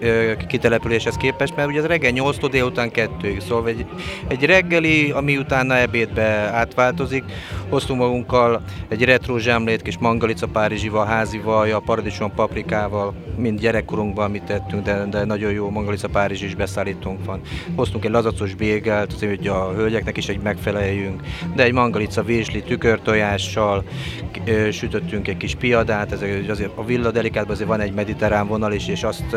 kitelepüléshez 0.46 1.16
képest, 1.16 1.56
mert 1.56 1.68
ugye 1.68 1.78
az 1.78 1.86
reggel 1.86 2.10
8 2.10 2.50
délután 2.50 2.90
2 2.90 3.36
szóval 3.40 3.68
egy, 3.68 3.86
egy 4.26 4.44
reggeli, 4.44 5.10
ami 5.10 5.36
utána 5.36 5.76
ebédbe 5.76 6.22
átváltozik. 6.52 7.24
Hoztunk 7.68 8.00
magunkkal 8.00 8.62
egy 8.88 9.04
retro 9.04 9.38
zsámlét, 9.38 9.82
kis 9.82 9.98
mangalica 9.98 10.46
párizsival, 10.46 11.06
házi 11.06 11.40
a 11.72 11.82
paradicsom 11.84 12.34
paprikával, 12.34 13.14
mind 13.36 13.60
gyerekkorunkban 13.60 14.24
amit 14.24 14.42
tettünk, 14.42 14.84
de, 14.84 15.04
de 15.10 15.24
nagyon 15.24 15.52
jó 15.52 15.70
mangalica 15.70 16.08
párizsi 16.08 16.44
is 16.44 16.54
beszállítunk 16.54 17.24
van. 17.24 17.40
Hoztunk 17.76 18.04
egy 18.04 18.10
lazacos 18.10 18.54
bégelt, 18.54 19.12
hogy 19.18 19.46
a 19.46 19.72
hölgyeknek 19.74 20.16
is 20.16 20.28
egy 20.28 20.40
megfeleljünk, 20.40 21.22
de 21.54 21.62
egy 21.62 21.72
mangalica 21.72 22.22
vésli 22.22 22.62
tükörtojással, 22.62 23.84
sütöttünk 24.72 25.28
egy 25.28 25.36
kis 25.36 25.54
piadát, 25.54 26.12
ez 26.22 26.48
azért 26.48 26.70
a 26.74 26.84
Villa 26.84 27.10
Delikátban 27.10 27.54
azért 27.54 27.68
van 27.68 27.80
egy 27.80 27.92
mediterrán 27.92 28.46
vonal 28.46 28.72
is, 28.72 28.88
és 28.88 29.02
azt 29.02 29.36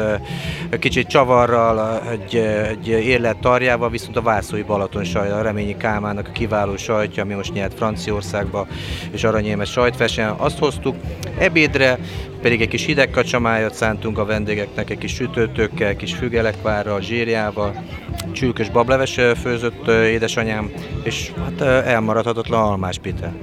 kicsit 0.79 1.07
csavarral, 1.07 2.01
egy, 2.11 2.35
egy 2.69 2.87
érlet 2.87 3.37
tarjával, 3.37 3.89
viszont 3.89 4.17
a 4.17 4.21
Vászói 4.21 4.61
Balaton 4.61 5.03
sajt, 5.03 5.31
a 5.31 5.41
Reményi 5.41 5.77
Kálmának 5.77 6.27
a 6.27 6.31
kiváló 6.31 6.77
sajtja, 6.77 7.23
ami 7.23 7.33
most 7.33 7.53
nyert 7.53 7.73
Franciaországba, 7.73 8.67
és 9.11 9.23
aranyémes 9.23 9.71
sajtfesen, 9.71 10.29
azt 10.29 10.57
hoztuk. 10.57 10.95
Ebédre 11.37 11.99
pedig 12.41 12.61
egy 12.61 12.67
kis 12.67 12.85
hideg 12.85 13.09
kacsamájat 13.09 13.73
szántunk 13.73 14.17
a 14.17 14.25
vendégeknek, 14.25 14.89
egy 14.89 14.97
kis 14.97 15.13
sütőtökkel, 15.13 15.95
kis 15.95 16.13
fügelekvárral, 16.13 17.01
zsírjával, 17.01 17.83
csülkös 18.31 18.69
bableves 18.69 19.19
főzött 19.41 19.87
édesanyám, 19.87 20.71
és 21.03 21.31
hát 21.43 21.61
elmaradhatatlan 21.85 22.61
almás 22.61 22.97
pite. 22.97 23.33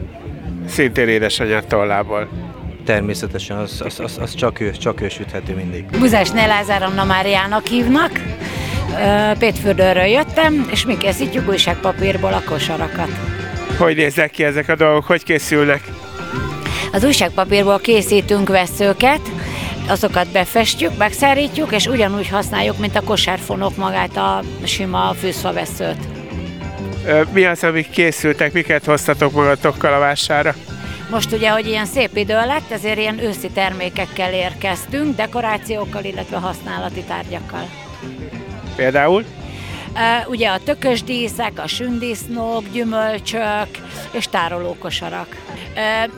Szintén 0.66 1.08
édesanyám 1.08 1.62
tollából 1.68 2.28
természetesen 2.88 3.56
az, 3.56 3.80
az, 3.84 4.00
az, 4.00 4.18
az 4.20 4.34
csak, 4.34 4.60
ő, 4.60 4.70
csak 4.70 5.00
ő 5.00 5.08
süthető 5.08 5.54
mindig. 5.54 5.84
Buzás 5.98 6.30
Nelázár 6.30 6.82
Anna 6.82 7.04
Máriának 7.04 7.66
hívnak. 7.66 8.10
Pétfürdőről 9.38 10.04
jöttem, 10.04 10.68
és 10.70 10.84
mi 10.84 10.96
készítjük 10.96 11.48
újságpapírból 11.48 12.32
a 12.32 12.42
kosarakat. 12.46 13.08
Hogy 13.78 13.96
néznek 13.96 14.30
ki 14.30 14.44
ezek 14.44 14.68
a 14.68 14.74
dolgok? 14.74 15.04
Hogy 15.04 15.22
készülnek? 15.22 15.82
Az 16.92 17.04
újságpapírból 17.04 17.78
készítünk 17.78 18.48
veszőket, 18.48 19.20
azokat 19.88 20.32
befestjük, 20.32 20.96
megszárítjuk, 20.98 21.72
és 21.72 21.86
ugyanúgy 21.86 22.28
használjuk, 22.28 22.78
mint 22.78 22.96
a 22.96 23.02
kosárfonok 23.02 23.76
magát 23.76 24.16
a 24.16 24.42
sima 24.64 25.14
fűszfaveszőt. 25.18 26.08
Mi 27.32 27.44
az, 27.44 27.64
amik 27.64 27.90
készültek, 27.90 28.52
miket 28.52 28.84
hoztatok 28.84 29.32
magatokkal 29.32 29.92
a 29.92 29.98
vására? 29.98 30.54
Most 31.10 31.32
ugye, 31.32 31.50
hogy 31.50 31.66
ilyen 31.66 31.86
szép 31.86 32.16
idő 32.16 32.34
lett, 32.34 32.70
ezért 32.70 32.98
ilyen 32.98 33.18
őszi 33.18 33.50
termékekkel 33.50 34.32
érkeztünk, 34.32 35.16
dekorációkkal, 35.16 36.04
illetve 36.04 36.36
használati 36.36 37.02
tárgyakkal. 37.02 37.68
Például? 38.76 39.24
Ugye 40.26 40.48
a 40.48 40.58
tökösdíszek, 40.58 41.58
a 41.58 41.66
sündisznók, 41.66 42.68
gyümölcsök 42.72 43.68
és 44.12 44.24
tárolókosarak. 44.26 45.36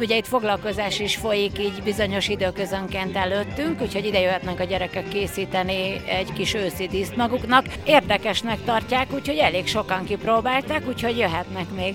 Ugye 0.01 0.17
itt 0.17 0.27
foglalkozás 0.27 0.99
is 0.99 1.17
folyik 1.17 1.59
így 1.59 1.83
bizonyos 1.85 2.29
időközönként 2.29 3.17
előttünk, 3.17 3.81
úgyhogy 3.81 4.07
ide 4.07 4.21
jöhetnek 4.21 4.61
a 4.61 4.65
gyerekek 4.65 5.09
készíteni 5.09 6.01
egy 6.07 6.33
kis 6.33 6.55
őszi 6.55 6.87
díszt 6.87 7.17
maguknak. 7.17 7.67
Érdekesnek 7.85 8.59
tartják, 8.65 9.07
úgyhogy 9.15 9.37
elég 9.37 9.67
sokan 9.67 10.05
kipróbálták, 10.05 10.89
úgyhogy 10.89 11.19
jöhetnek 11.19 11.67
még. 11.77 11.95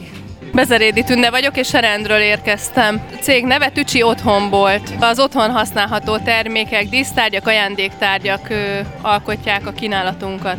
Bezerédi 0.53 1.03
Tünde 1.03 1.29
vagyok, 1.29 1.57
és 1.57 1.67
Serendről 1.67 2.19
érkeztem. 2.19 3.01
A 3.11 3.15
cég 3.21 3.45
neve 3.45 3.69
Tücsi 3.69 4.03
Otthonbolt. 4.03 4.93
Az 4.99 5.19
otthon 5.19 5.51
használható 5.51 6.17
termékek, 6.17 6.89
dísztárgyak, 6.89 7.47
ajándéktárgyak 7.47 8.49
ö, 8.49 8.79
alkotják 9.01 9.67
a 9.67 9.71
kínálatunkat. 9.71 10.57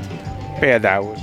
Például? 0.61 1.14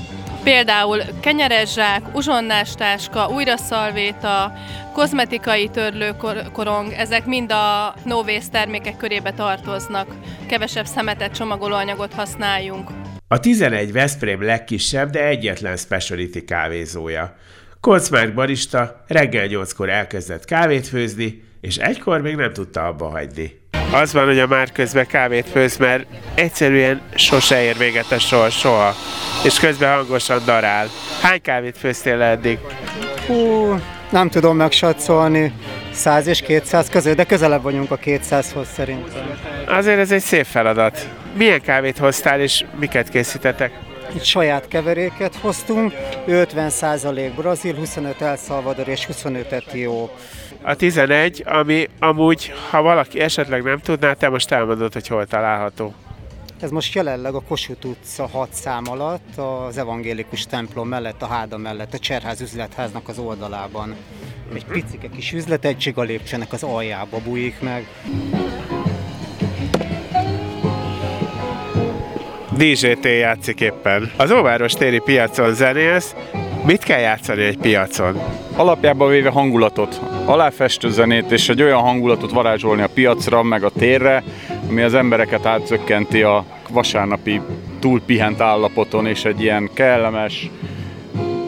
Például 0.43 1.01
kenyeres 1.21 1.73
zsák, 1.73 2.01
uzsonnás 2.15 2.75
táska, 2.75 3.27
újraszalvéta, 3.27 4.53
kozmetikai 4.93 5.69
törlőkorong, 5.69 6.91
ezek 6.97 7.25
mind 7.25 7.51
a 7.51 7.95
no 8.05 8.23
termékek 8.51 8.97
körébe 8.97 9.31
tartoznak. 9.31 10.07
Kevesebb 10.47 10.85
szemetet, 10.85 11.35
csomagolóanyagot 11.35 12.13
használjunk. 12.13 12.89
A 13.27 13.39
11 13.39 13.91
Veszprém 13.91 14.43
legkisebb, 14.43 15.09
de 15.09 15.25
egyetlen 15.25 15.77
speciality 15.77 16.45
kávézója. 16.45 17.35
Kolcmárk 17.83 18.33
barista 18.33 19.03
reggel 19.07 19.47
8-kor 19.49 19.89
elkezdett 19.89 20.45
kávét 20.45 20.87
főzni, 20.87 21.43
és 21.61 21.77
egykor 21.77 22.21
még 22.21 22.35
nem 22.35 22.53
tudta 22.53 22.85
abba 22.85 23.09
hagyni. 23.09 23.59
Az 23.91 24.13
van, 24.13 24.25
hogy 24.25 24.39
a 24.39 24.47
már 24.47 24.71
közben 24.71 25.07
kávét 25.07 25.49
főz, 25.49 25.77
mert 25.77 26.05
egyszerűen 26.35 27.01
sose 27.15 27.61
ér 27.61 27.77
véget 27.77 28.11
a 28.11 28.19
sor, 28.19 28.51
soha. 28.51 28.93
És 29.45 29.59
közben 29.59 29.95
hangosan 29.95 30.41
darál. 30.45 30.87
Hány 31.21 31.41
kávét 31.41 31.77
főztél 31.77 32.21
eddig? 32.21 32.59
Hú, 33.27 33.75
nem 34.09 34.29
tudom 34.29 34.57
megsatszolni. 34.57 35.53
100 35.91 36.27
és 36.27 36.41
200 36.41 36.89
között, 36.89 37.15
de 37.15 37.23
közelebb 37.23 37.61
vagyunk 37.61 37.91
a 37.91 37.97
200-hoz 37.97 38.67
szerintem. 38.73 39.39
Azért 39.67 39.99
ez 39.99 40.11
egy 40.11 40.21
szép 40.21 40.45
feladat. 40.45 41.09
Milyen 41.37 41.61
kávét 41.61 41.97
hoztál, 41.97 42.39
és 42.39 42.65
miket 42.79 43.09
készítettek? 43.09 43.71
Itt 44.15 44.23
saját 44.23 44.67
keveréket 44.67 45.35
hoztunk, 45.35 45.93
50% 46.27 47.31
brazil, 47.35 47.75
25 47.75 48.21
El 48.21 48.35
Salvador 48.35 48.87
és 48.87 49.05
25 49.05 49.51
etióp. 49.51 50.11
A 50.61 50.75
11, 50.75 51.43
ami 51.45 51.89
amúgy, 51.99 52.51
ha 52.69 52.81
valaki 52.81 53.19
esetleg 53.19 53.63
nem 53.63 53.79
tudná, 53.79 54.13
te 54.13 54.29
most 54.29 54.51
elmondod, 54.51 54.93
hogy 54.93 55.07
hol 55.07 55.25
található. 55.25 55.93
Ez 56.59 56.71
most 56.71 56.93
jelenleg 56.93 57.35
a 57.35 57.41
Kossuth 57.41 57.85
utca 57.85 58.27
6 58.27 58.53
szám 58.53 58.83
alatt, 58.89 59.37
az 59.37 59.77
evangélikus 59.77 60.45
templom 60.45 60.87
mellett, 60.87 61.21
a 61.21 61.25
háda 61.25 61.57
mellett, 61.57 61.93
a 61.93 61.99
Cserház 61.99 62.41
üzletháznak 62.41 63.07
az 63.07 63.17
oldalában. 63.17 63.95
Egy 64.53 64.65
picike 64.65 65.09
kis 65.09 65.33
üzlet, 65.33 65.65
egy 65.65 65.77
csiga 65.77 66.01
lépcsőnek 66.01 66.53
az 66.53 66.63
aljába 66.63 67.19
bújik 67.23 67.61
meg. 67.61 67.87
DJT 72.57 73.05
játszik 73.05 73.61
éppen. 73.61 74.11
Az 74.17 74.31
Óváros 74.31 74.73
téri 74.73 74.99
piacon 74.99 75.53
zenélsz, 75.53 76.15
mit 76.65 76.83
kell 76.83 76.99
játszani 76.99 77.43
egy 77.43 77.57
piacon? 77.57 78.21
Alapjában 78.55 79.09
véve 79.09 79.29
hangulatot, 79.29 80.01
aláfestő 80.25 80.89
zenét 80.89 81.31
és 81.31 81.49
egy 81.49 81.61
olyan 81.61 81.81
hangulatot 81.81 82.31
varázsolni 82.31 82.81
a 82.81 82.89
piacra, 82.93 83.43
meg 83.43 83.63
a 83.63 83.69
térre, 83.69 84.23
ami 84.69 84.81
az 84.81 84.93
embereket 84.93 85.45
átzökkenti 85.45 86.21
a 86.21 86.45
vasárnapi 86.69 87.41
túlpihent 87.79 88.41
állapoton, 88.41 89.07
és 89.07 89.25
egy 89.25 89.41
ilyen 89.41 89.69
kellemes, 89.73 90.49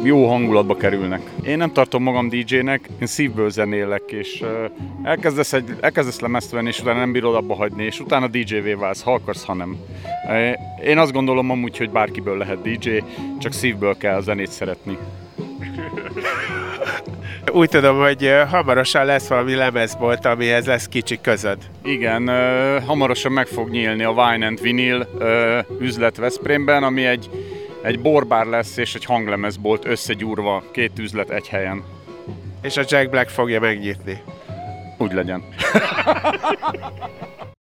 jó 0.05 0.27
hangulatba 0.27 0.75
kerülnek. 0.75 1.21
Én 1.43 1.57
nem 1.57 1.71
tartom 1.71 2.03
magam 2.03 2.29
DJ-nek, 2.29 2.89
én 3.01 3.07
szívből 3.07 3.49
zenélek, 3.49 4.11
és 4.11 4.43
elkezdesz, 5.03 5.53
egy, 5.53 5.75
elkezdesz 5.79 6.19
lemezt 6.19 6.51
venni, 6.51 6.67
és 6.67 6.79
utána 6.79 6.99
nem 6.99 7.11
bírod 7.11 7.35
abba 7.35 7.55
hagyni, 7.55 7.83
és 7.83 7.99
utána 7.99 8.27
DJ-vé 8.27 8.73
válsz, 8.73 9.01
ha 9.01 9.13
akarsz, 9.13 9.45
ha 9.45 9.53
nem. 9.53 9.77
Én 10.83 10.97
azt 10.97 11.11
gondolom 11.11 11.49
amúgy, 11.49 11.77
hogy 11.77 11.89
bárkiből 11.89 12.37
lehet 12.37 12.61
DJ, 12.61 12.89
csak 13.39 13.51
szívből 13.51 13.97
kell 13.97 14.15
a 14.15 14.21
zenét 14.21 14.51
szeretni. 14.51 14.97
Úgy 17.51 17.69
tudom, 17.69 17.97
hogy 17.97 18.31
hamarosan 18.49 19.05
lesz 19.05 19.27
valami 19.27 19.55
lemezbolt, 19.55 20.25
amihez 20.25 20.65
lesz 20.65 20.87
kicsi 20.87 21.19
közöd. 21.21 21.57
Igen, 21.83 22.29
hamarosan 22.85 23.31
meg 23.31 23.47
fog 23.47 23.69
nyílni 23.69 24.03
a 24.03 24.09
Wine 24.09 24.45
and 24.45 24.61
Vinyl 24.61 25.07
üzlet 25.79 26.17
Veszprémben, 26.17 26.83
ami 26.83 27.05
egy 27.05 27.29
egy 27.85 27.99
borbár 27.99 28.45
lesz 28.45 28.77
és 28.77 28.95
egy 28.95 29.05
hanglemezbolt 29.05 29.85
összegyúrva, 29.85 30.63
két 30.71 30.99
üzlet 30.99 31.29
egy 31.29 31.47
helyen. 31.47 31.83
És 32.61 32.77
a 32.77 32.83
Jack 32.87 33.09
Black 33.09 33.29
fogja 33.29 33.59
megnyitni. 33.59 34.23
Úgy 34.97 35.13
legyen. 35.13 35.43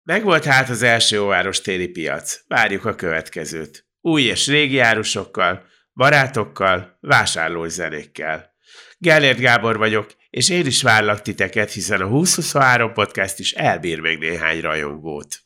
Megvolt 0.05 0.45
hát 0.45 0.69
az 0.69 0.83
első 0.83 1.23
óváros 1.23 1.61
téli 1.61 1.89
piac. 1.89 2.41
Várjuk 2.49 2.85
a 2.85 2.95
következőt. 2.95 3.87
Új 4.01 4.23
és 4.23 4.47
régi 4.47 4.79
árusokkal, 4.79 5.65
barátokkal, 5.95 6.99
vásárlós 7.01 7.71
zenékkel. 7.71 8.51
Gellért 8.99 9.39
Gábor 9.39 9.77
vagyok, 9.77 10.13
és 10.31 10.49
én 10.49 10.67
is 10.67 10.83
várlak 10.83 11.23
titeket, 11.23 11.73
hiszen 11.73 12.01
a 12.01 12.09
2023 12.09 12.93
podcast 12.93 13.39
is 13.39 13.53
elbír 13.53 14.01
még 14.01 14.19
néhány 14.19 14.61
rajongót. 14.61 15.43